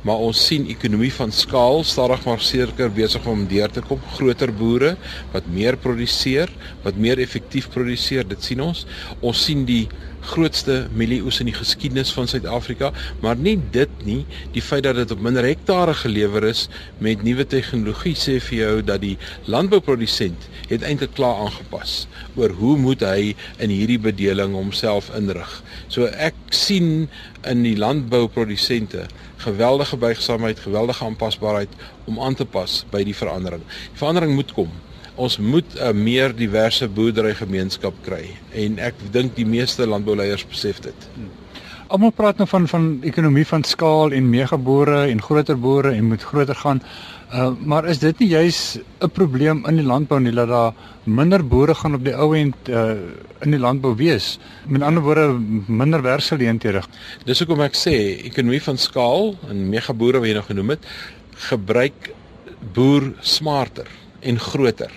maar 0.06 0.22
ons 0.24 0.40
sien 0.50 0.68
ekonomie 0.70 1.12
van 1.14 1.32
skaal 1.34 1.84
stadig 1.88 2.26
maar 2.28 2.44
seker 2.44 2.92
besig 2.94 3.26
om 3.28 3.46
deur 3.50 3.72
te 3.74 3.82
kom. 3.86 4.02
Groter 4.18 4.54
boere 4.54 4.96
wat 5.34 5.48
meer 5.52 5.78
produseer, 5.82 6.52
wat 6.84 7.00
meer 7.02 7.20
effektief 7.24 7.70
produseer, 7.74 8.28
dit 8.28 8.44
sien 8.44 8.62
ons. 8.64 8.86
Ons 9.22 9.46
sien 9.48 9.66
die 9.68 9.86
grootste 10.28 10.88
mielieoes 10.98 11.40
in 11.42 11.50
die 11.50 11.56
geskiedenis 11.56 12.12
van 12.16 12.28
Suid-Afrika, 12.28 12.92
maar 13.24 13.38
nie 13.40 13.56
dit 13.74 13.92
nie, 14.08 14.20
die 14.56 14.64
feit 14.64 14.84
dat 14.88 14.98
dit 15.00 15.12
op 15.14 15.22
minder 15.24 15.46
hektare 15.46 15.94
gelewer 15.98 16.48
is 16.50 16.66
met 17.04 17.24
nuwe 17.26 17.46
tegnologie 17.48 18.16
sê 18.18 18.38
vir 18.50 18.58
jou 18.58 18.74
dat 18.90 19.04
die 19.06 19.16
landbouprodusent 19.48 20.50
het 20.68 20.84
eintlik 20.88 21.14
klaar 21.18 21.46
aangepas 21.46 22.08
oor 22.36 22.54
hoe 22.60 22.76
moet 22.82 23.06
hy 23.08 23.34
in 23.64 23.72
hierdie 23.74 24.02
bedeling 24.02 24.56
homself 24.58 25.10
inrig. 25.18 25.62
So 25.88 26.10
ek 26.12 26.36
sien 26.52 27.08
in 27.48 27.64
die 27.64 27.78
landbouprodusente 27.80 29.08
geweldige 29.38 29.98
buigsaamheid, 29.98 30.60
geweldige 30.60 31.06
aanpasbaarheid 31.06 31.70
om 32.06 32.20
aan 32.20 32.36
te 32.36 32.46
pas 32.46 32.86
by 32.90 33.04
die 33.04 33.16
verandering. 33.16 33.64
Die 33.64 34.02
verandering 34.02 34.36
moet 34.36 34.54
kom. 34.54 34.70
Ons 35.16 35.38
moet 35.38 35.80
'n 35.80 36.04
meer 36.04 36.36
diverse 36.36 36.88
boerderygemeenskap 36.88 37.94
kry 38.02 38.38
en 38.54 38.80
ek 38.80 38.94
dink 39.12 39.36
die 39.36 39.46
meeste 39.46 39.88
landbouleiers 39.88 40.46
besef 40.46 40.80
dit. 40.80 41.10
Almal 41.88 42.12
praat 42.12 42.38
nou 42.38 42.48
van 42.48 42.68
van 42.68 43.00
ekonomie 43.02 43.48
van 43.48 43.64
skaal 43.64 44.12
en 44.12 44.30
megaboere 44.30 45.08
en 45.08 45.22
groter 45.22 45.60
boere 45.60 45.92
en 45.92 46.06
moet 46.06 46.24
groter 46.24 46.56
gaan. 46.56 46.82
Uh, 47.28 47.52
maar 47.60 47.84
is 47.92 48.00
dit 48.00 48.20
nie 48.24 48.30
juis 48.30 48.80
'n 49.04 49.10
probleem 49.12 49.66
in 49.68 49.76
die 49.76 49.86
landbou 49.86 50.20
nie 50.20 50.32
dat 50.32 50.48
daar 50.48 50.74
minder 51.04 51.44
boere 51.44 51.76
gaan 51.76 51.94
op 51.94 52.04
die 52.04 52.16
ou 52.16 52.36
end 52.36 52.56
uh, 52.70 52.96
in 53.44 53.52
die 53.52 53.60
landbou 53.60 53.96
wees? 53.96 54.40
Met 54.66 54.82
ander 54.82 55.04
woorde 55.04 55.36
minder 55.68 56.02
werksgeleenthede. 56.02 56.82
Dis 57.26 57.40
hoekom 57.40 57.62
ek 57.62 57.76
sê 57.76 58.24
ekonomie 58.24 58.64
van 58.64 58.78
skaal 58.78 59.36
en 59.50 59.70
megaboere 59.70 60.20
wat 60.20 60.28
jy 60.28 60.34
nou 60.34 60.46
genoem 60.46 60.70
het, 60.70 60.88
gebruik 61.52 62.14
boer 62.74 63.12
smarter 63.20 63.88
en 64.22 64.40
groter. 64.40 64.92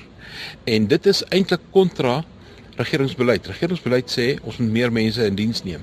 En 0.65 0.87
dit 0.87 1.07
is 1.07 1.25
eintlik 1.35 1.67
kontra 1.73 2.23
regeringsbeleid. 2.81 3.47
Regeringsbeleid 3.51 4.11
sê 4.13 4.27
ons 4.47 4.59
moet 4.61 4.73
meer 4.75 4.93
mense 4.95 5.25
in 5.27 5.37
diens 5.39 5.63
neem. 5.67 5.83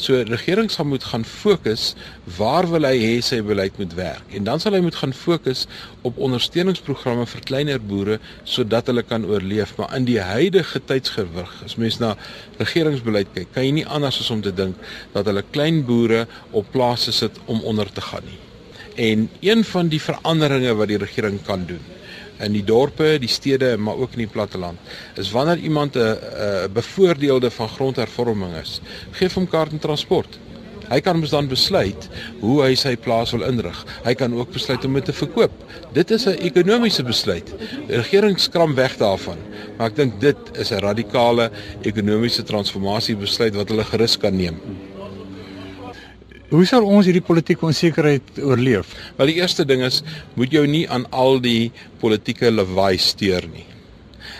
So 0.00 0.22
regering 0.28 0.70
sal 0.72 0.88
moet 0.88 1.04
gaan 1.10 1.24
fokus 1.28 1.92
waar 2.38 2.68
wil 2.70 2.86
hy 2.88 2.96
hê 3.00 3.12
sy 3.24 3.40
beleid 3.44 3.78
moet 3.80 3.94
werk. 3.98 4.34
En 4.36 4.46
dan 4.48 4.62
sal 4.62 4.76
hy 4.78 4.82
moet 4.84 4.98
gaan 4.98 5.14
fokus 5.16 5.66
op 6.08 6.18
ondersteuningsprogramme 6.28 7.26
vir 7.30 7.44
kleiner 7.50 7.82
boere 7.82 8.18
sodat 8.44 8.90
hulle 8.90 9.04
kan 9.06 9.26
oorleef. 9.28 9.74
Maar 9.78 9.94
in 9.98 10.08
die 10.08 10.20
huidige 10.22 10.82
tydsgewig, 10.90 11.54
as 11.66 11.78
mens 11.80 12.00
na 12.02 12.14
regeringsbeleid 12.60 13.32
kyk, 13.36 13.52
kan 13.54 13.68
jy 13.68 13.76
nie 13.80 13.86
anders 13.86 14.20
as 14.22 14.32
om 14.34 14.42
te 14.44 14.54
dink 14.54 14.76
dat 15.14 15.28
hulle 15.28 15.44
klein 15.52 15.84
boere 15.88 16.26
op 16.56 16.72
plase 16.74 17.14
sit 17.14 17.38
om 17.46 17.62
onder 17.68 17.90
te 17.92 18.04
gaan 18.04 18.26
nie. 18.28 18.40
En 18.98 19.28
een 19.46 19.62
van 19.64 19.88
die 19.92 20.02
veranderinge 20.02 20.74
wat 20.74 20.90
die 20.90 20.98
regering 20.98 21.38
kan 21.46 21.68
doen 21.68 21.84
in 22.40 22.52
die 22.52 22.64
dorpe, 22.64 23.18
die 23.18 23.28
stede, 23.28 23.76
maar 23.76 23.96
ook 23.96 24.12
in 24.12 24.18
die 24.18 24.32
platteland. 24.32 24.78
Is 25.16 25.30
wanneer 25.30 25.58
iemand 25.58 25.96
'n 25.96 26.18
bevoordeelde 26.72 27.50
van 27.50 27.68
grondhervorming 27.68 28.54
is, 28.62 28.80
gee 29.10 29.28
hom 29.34 29.48
kaart 29.48 29.72
en 29.72 29.78
transport. 29.78 30.38
Hy 30.88 31.00
kan 31.00 31.18
mos 31.20 31.30
dan 31.30 31.48
besluit 31.48 32.08
hoe 32.40 32.62
hy 32.62 32.74
sy 32.74 32.96
plaas 32.96 33.30
wil 33.30 33.42
inrig. 33.42 33.76
Hy 34.04 34.14
kan 34.14 34.34
ook 34.34 34.52
besluit 34.52 34.84
om 34.84 34.94
dit 34.94 35.04
te 35.04 35.12
verkoop. 35.12 35.52
Dit 35.92 36.10
is 36.10 36.26
'n 36.26 36.40
ekonomiese 36.40 37.02
besluit. 37.02 37.54
Die 37.86 37.96
regering 37.96 38.40
skram 38.40 38.74
weg 38.74 38.96
daarvan, 38.96 39.36
maar 39.76 39.88
ek 39.88 39.96
dink 39.96 40.20
dit 40.20 40.36
is 40.56 40.72
'n 40.72 40.80
radikale 40.80 41.50
ekonomiese 41.82 42.42
transformasie 42.42 43.16
besluit 43.16 43.54
wat 43.54 43.68
hulle 43.68 43.84
gerus 43.84 44.16
kan 44.16 44.36
neem. 44.36 44.56
Hoe 46.48 46.64
sal 46.64 46.86
ons 46.88 47.04
hierdie 47.04 47.20
politieke 47.20 47.66
onsekerheid 47.68 48.38
oorleef? 48.40 48.94
Wel 49.18 49.34
die 49.34 49.40
eerste 49.42 49.66
ding 49.68 49.82
is 49.84 49.98
moet 50.32 50.54
jou 50.54 50.62
nie 50.64 50.86
aan 50.88 51.02
al 51.12 51.42
die 51.44 51.68
politieke 52.00 52.48
lawaai 52.48 52.96
steur 52.96 53.44
nie. 53.52 53.66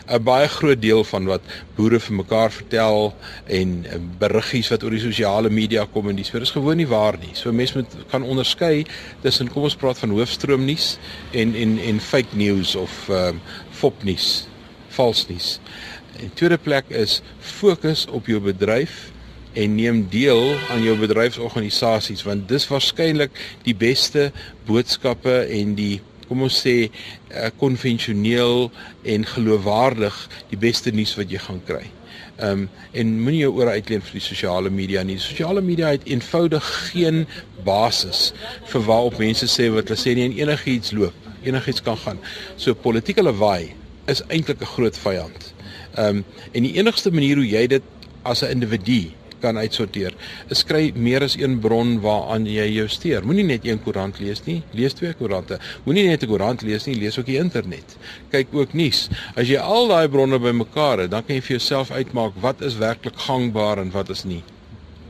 'n 0.08 0.22
Baie 0.24 0.48
groot 0.48 0.80
deel 0.80 1.04
van 1.04 1.26
wat 1.28 1.44
boere 1.76 2.00
vir 2.00 2.16
mekaar 2.16 2.50
vertel 2.50 3.12
en 3.44 3.74
beriggies 4.20 4.70
wat 4.72 4.84
oor 4.84 4.96
die 4.96 5.02
sosiale 5.04 5.50
media 5.52 5.84
kom 5.84 6.08
en 6.08 6.16
dis 6.16 6.32
vir 6.32 6.46
is 6.46 6.54
gewoon 6.56 6.80
nie 6.80 6.88
waar 6.88 7.18
nie. 7.20 7.34
So 7.34 7.52
mense 7.52 7.76
moet 7.76 7.92
kan 8.08 8.24
onderskei 8.24 8.86
tussen 9.20 9.52
kom 9.52 9.68
ons 9.68 9.76
praat 9.76 10.00
van 10.00 10.16
hoofstroomnuus 10.16 10.96
en 11.32 11.54
en 11.54 11.78
en 11.78 12.00
fake 12.00 12.32
news 12.32 12.74
of 12.74 13.08
ehm 13.08 13.36
um, 13.36 13.40
fopnuus, 13.70 14.48
valsnuus. 14.96 15.60
En 16.24 16.32
tweede 16.34 16.56
plek 16.56 16.88
is 16.88 17.20
fokus 17.38 18.06
op 18.06 18.26
jou 18.26 18.40
bedryf 18.40 19.12
en 19.58 19.74
neem 19.74 20.04
deel 20.12 20.54
aan 20.70 20.82
jou 20.84 20.94
bedryfsorganisasies 21.00 22.22
want 22.26 22.46
dis 22.50 22.68
waarskynlik 22.70 23.34
die 23.66 23.74
beste 23.74 24.30
boodskappe 24.68 25.40
en 25.58 25.74
die 25.78 25.98
kom 26.28 26.44
ons 26.44 26.60
sê 26.62 26.76
eh, 26.86 27.48
konvensioneel 27.60 28.68
en 29.14 29.24
geloofwaardig 29.34 30.16
die 30.52 30.60
beste 30.60 30.92
nuus 30.94 31.14
wat 31.18 31.32
jy 31.32 31.40
gaan 31.42 31.62
kry. 31.66 31.86
Ehm 32.38 32.64
um, 32.64 32.68
en 32.92 33.14
moenie 33.22 33.40
jou 33.40 33.52
ore 33.58 33.74
uitleen 33.74 34.02
vir 34.04 34.18
die 34.18 34.22
sosiale 34.22 34.70
media 34.70 35.02
nie. 35.02 35.16
Sosiale 35.18 35.62
media 35.64 35.90
het 35.94 36.04
eenvoudig 36.06 36.66
geen 36.92 37.24
basis 37.66 38.32
vir 38.70 38.84
waarop 38.86 39.18
mense 39.18 39.48
sê 39.50 39.66
wat 39.74 39.90
hulle 39.90 39.98
sê 39.98 40.14
nie 40.14 40.26
en 40.28 40.36
enigiets 40.36 40.94
loop. 40.94 41.26
Enigiets 41.42 41.82
kan 41.82 41.98
gaan. 42.04 42.20
So 42.56 42.78
politieke 42.78 43.24
lawaai 43.24 43.72
is 44.06 44.22
eintlik 44.28 44.62
'n 44.62 44.72
groot 44.76 44.98
vyand. 45.06 45.52
Ehm 45.96 46.20
um, 46.20 46.24
en 46.52 46.62
die 46.62 46.76
enigste 46.78 47.10
manier 47.10 47.36
hoe 47.36 47.48
jy 47.48 47.66
dit 47.66 47.82
as 48.22 48.42
'n 48.42 48.54
individu 48.54 49.08
kan 49.40 49.58
uitsorteer. 49.58 50.14
Is 50.52 50.64
kry 50.64 50.92
meer 50.94 51.24
as 51.26 51.36
een 51.38 51.58
bron 51.60 52.00
waaraan 52.04 52.46
jy 52.46 52.66
jou 52.74 52.88
steur. 52.88 53.24
Moenie 53.26 53.44
net 53.44 53.66
een 53.66 53.82
koerant 53.82 54.20
lees 54.20 54.44
nie, 54.46 54.62
lees 54.72 54.96
twee 54.98 55.14
koerante. 55.18 55.58
Moenie 55.84 56.06
net 56.08 56.22
'n 56.22 56.28
koerant 56.28 56.62
lees 56.62 56.86
nie, 56.86 56.94
lees 56.94 57.18
ook 57.18 57.26
die 57.26 57.38
internet. 57.38 57.96
Kyk 58.30 58.48
ook 58.52 58.74
nuus. 58.74 59.08
As 59.36 59.48
jy 59.48 59.58
al 59.58 59.88
daai 59.88 60.08
bronne 60.08 60.38
bymekaar 60.38 60.98
het, 60.98 61.10
dan 61.10 61.24
kan 61.24 61.36
jy 61.36 61.42
vir 61.42 61.56
jouself 61.56 61.90
uitmaak 61.90 62.32
wat 62.40 62.60
is 62.60 62.76
werklik 62.76 63.16
gangbaar 63.16 63.78
en 63.78 63.90
wat 63.90 64.10
is 64.10 64.24
nie. 64.24 64.42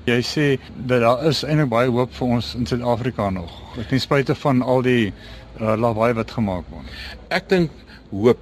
Jy 0.08 0.20
sê 0.22 0.46
dat 0.86 1.00
daar 1.00 1.26
is 1.28 1.42
eintlik 1.44 1.68
baie 1.68 1.90
hoop 1.90 2.14
vir 2.14 2.28
ons 2.38 2.54
in 2.54 2.66
Suid-Afrika 2.66 3.30
nog. 3.30 3.50
Ten 3.88 4.00
spyte 4.00 4.34
van 4.34 4.62
al 4.62 4.82
die 4.82 5.12
uh, 5.60 5.74
lawaai 5.76 6.14
wat 6.14 6.30
gemaak 6.30 6.64
word. 6.72 6.86
Ek 7.28 7.48
dink 7.48 7.70
hoop 8.10 8.40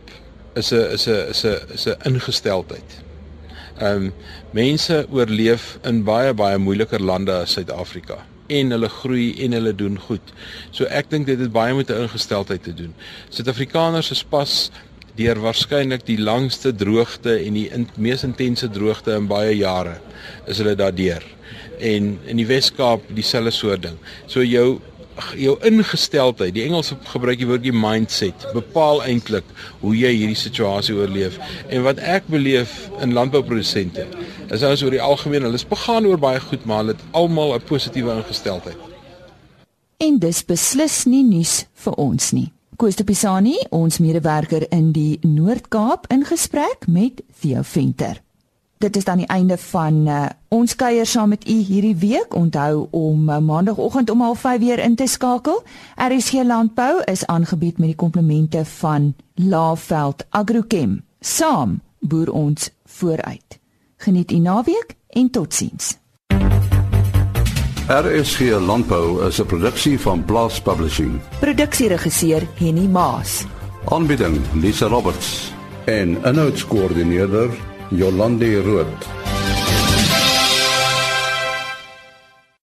is 0.54 0.72
'n 0.72 0.92
is 0.94 1.06
'n 1.08 1.30
is 1.30 1.44
'n 1.44 1.74
is 1.74 1.86
'n 1.86 1.96
ingesteldheid. 2.04 3.05
Ehm 3.76 4.06
um, 4.06 4.12
mense 4.56 5.06
oorleef 5.12 5.78
in 5.84 6.04
baie 6.04 6.32
baie 6.34 6.58
moeiliker 6.58 7.02
lande 7.02 7.32
as 7.32 7.52
Suid-Afrika 7.52 8.22
en 8.48 8.70
hulle 8.70 8.88
groei 8.88 9.34
en 9.44 9.52
hulle 9.52 9.72
doen 9.74 9.98
goed. 10.06 10.32
So 10.70 10.86
ek 10.88 11.10
dink 11.10 11.26
dit 11.26 11.40
het 11.40 11.52
baie 11.52 11.74
met 11.74 11.90
'n 11.90 12.06
ingesteldheid 12.06 12.62
te 12.62 12.74
doen. 12.74 12.94
Suid-Afrikaners 13.28 14.10
is 14.10 14.22
pas 14.22 14.70
deur 15.16 15.40
waarskynlik 15.40 16.06
die 16.06 16.18
langste 16.20 16.74
droogte 16.74 17.38
en 17.38 17.52
die 17.52 17.68
in, 17.72 17.88
mees 17.96 18.24
intense 18.24 18.68
droogte 18.70 19.14
in 19.16 19.26
baie 19.26 19.56
jare 19.56 20.00
is 20.46 20.58
hulle 20.58 20.74
daardeur. 20.74 21.22
En 21.78 22.18
in 22.24 22.36
die 22.36 22.46
Wes-Kaap 22.46 23.02
dieselfde 23.08 23.50
soort 23.50 23.82
ding. 23.82 23.98
So 24.26 24.44
jou 24.44 24.80
jou 25.36 25.56
ingesteldheid, 25.66 26.54
die 26.54 26.64
Engels 26.66 26.92
gebruik 27.10 27.40
die 27.40 27.48
woordjie 27.48 27.74
mindset, 27.74 28.46
bepaal 28.56 29.02
eintlik 29.06 29.46
hoe 29.82 29.94
jy 29.96 30.12
hierdie 30.14 30.38
situasie 30.38 30.96
oorleef. 30.96 31.38
En 31.68 31.84
wat 31.86 32.00
ek 32.02 32.28
beleef 32.32 32.74
in 33.04 33.14
landbouprodusente, 33.16 34.06
is 34.52 34.66
ons 34.66 34.84
oor 34.84 34.94
die 34.94 35.02
algemeen, 35.02 35.46
hulle 35.46 35.60
is 35.60 35.68
begaan 35.68 36.06
oor 36.08 36.20
baie 36.20 36.40
goed, 36.40 36.66
maar 36.66 36.84
hulle 36.84 36.96
het 36.96 37.06
almal 37.12 37.54
'n 37.54 37.64
positiewe 37.68 38.18
ingesteldheid. 38.20 38.76
En 39.98 40.18
dis 40.18 40.44
beslis 40.44 41.04
nie 41.04 41.24
nuus 41.24 41.64
vir 41.74 41.92
ons 41.92 42.32
nie. 42.32 42.52
Koos 42.76 42.96
de 42.96 43.04
Pisani, 43.04 43.56
ons 43.70 43.98
medewerker 43.98 44.66
in 44.70 44.92
die 44.92 45.18
Noord-Kaap 45.22 46.06
in 46.12 46.24
gesprek 46.24 46.86
met 46.86 47.22
Theo 47.40 47.62
Venter 47.62 48.25
dit 48.78 48.96
is 48.96 49.04
dan 49.04 49.16
die 49.16 49.26
einde 49.26 49.56
van 49.58 49.94
uh, 50.06 50.26
ons 50.48 50.76
kuier 50.76 51.06
saam 51.06 51.28
met 51.28 51.48
u 51.48 51.52
hierdie 51.52 51.96
week. 51.96 52.34
Onthou 52.34 52.86
om 52.90 53.28
uh, 53.28 53.38
maandagooggend 53.38 54.10
om 54.10 54.36
05:30 54.36 54.58
weer 54.58 54.78
in 54.78 54.94
te 54.94 55.06
skakel. 55.06 55.62
RSG 55.94 56.32
Landbou 56.32 57.02
is 57.04 57.26
aangebied 57.26 57.78
met 57.78 57.86
die 57.86 57.96
komplemente 57.96 58.64
van 58.64 59.14
Laveld 59.34 60.24
Agrochem. 60.28 61.04
Saam 61.20 61.80
boer 62.00 62.32
ons 62.32 62.70
vooruit. 62.84 63.58
Geniet 63.96 64.32
u 64.32 64.38
naweek 64.38 64.96
en 65.08 65.30
totsiens. 65.30 65.98
RSG 67.88 68.40
Landbou 68.40 69.26
is 69.26 69.40
'n 69.40 69.46
produksie 69.46 70.00
van 70.00 70.24
Blast 70.24 70.62
Publishing. 70.62 71.20
Produksieregisseur 71.40 72.42
Henny 72.54 72.86
Maas. 72.86 73.44
Aanbieding 73.84 74.38
Lisa 74.54 74.86
Roberts 74.86 75.52
en 75.84 76.18
'n 76.22 76.34
notas 76.34 76.66
koördineerder 76.66 77.50
Jolande 77.90 78.60
Rooi 78.62 79.35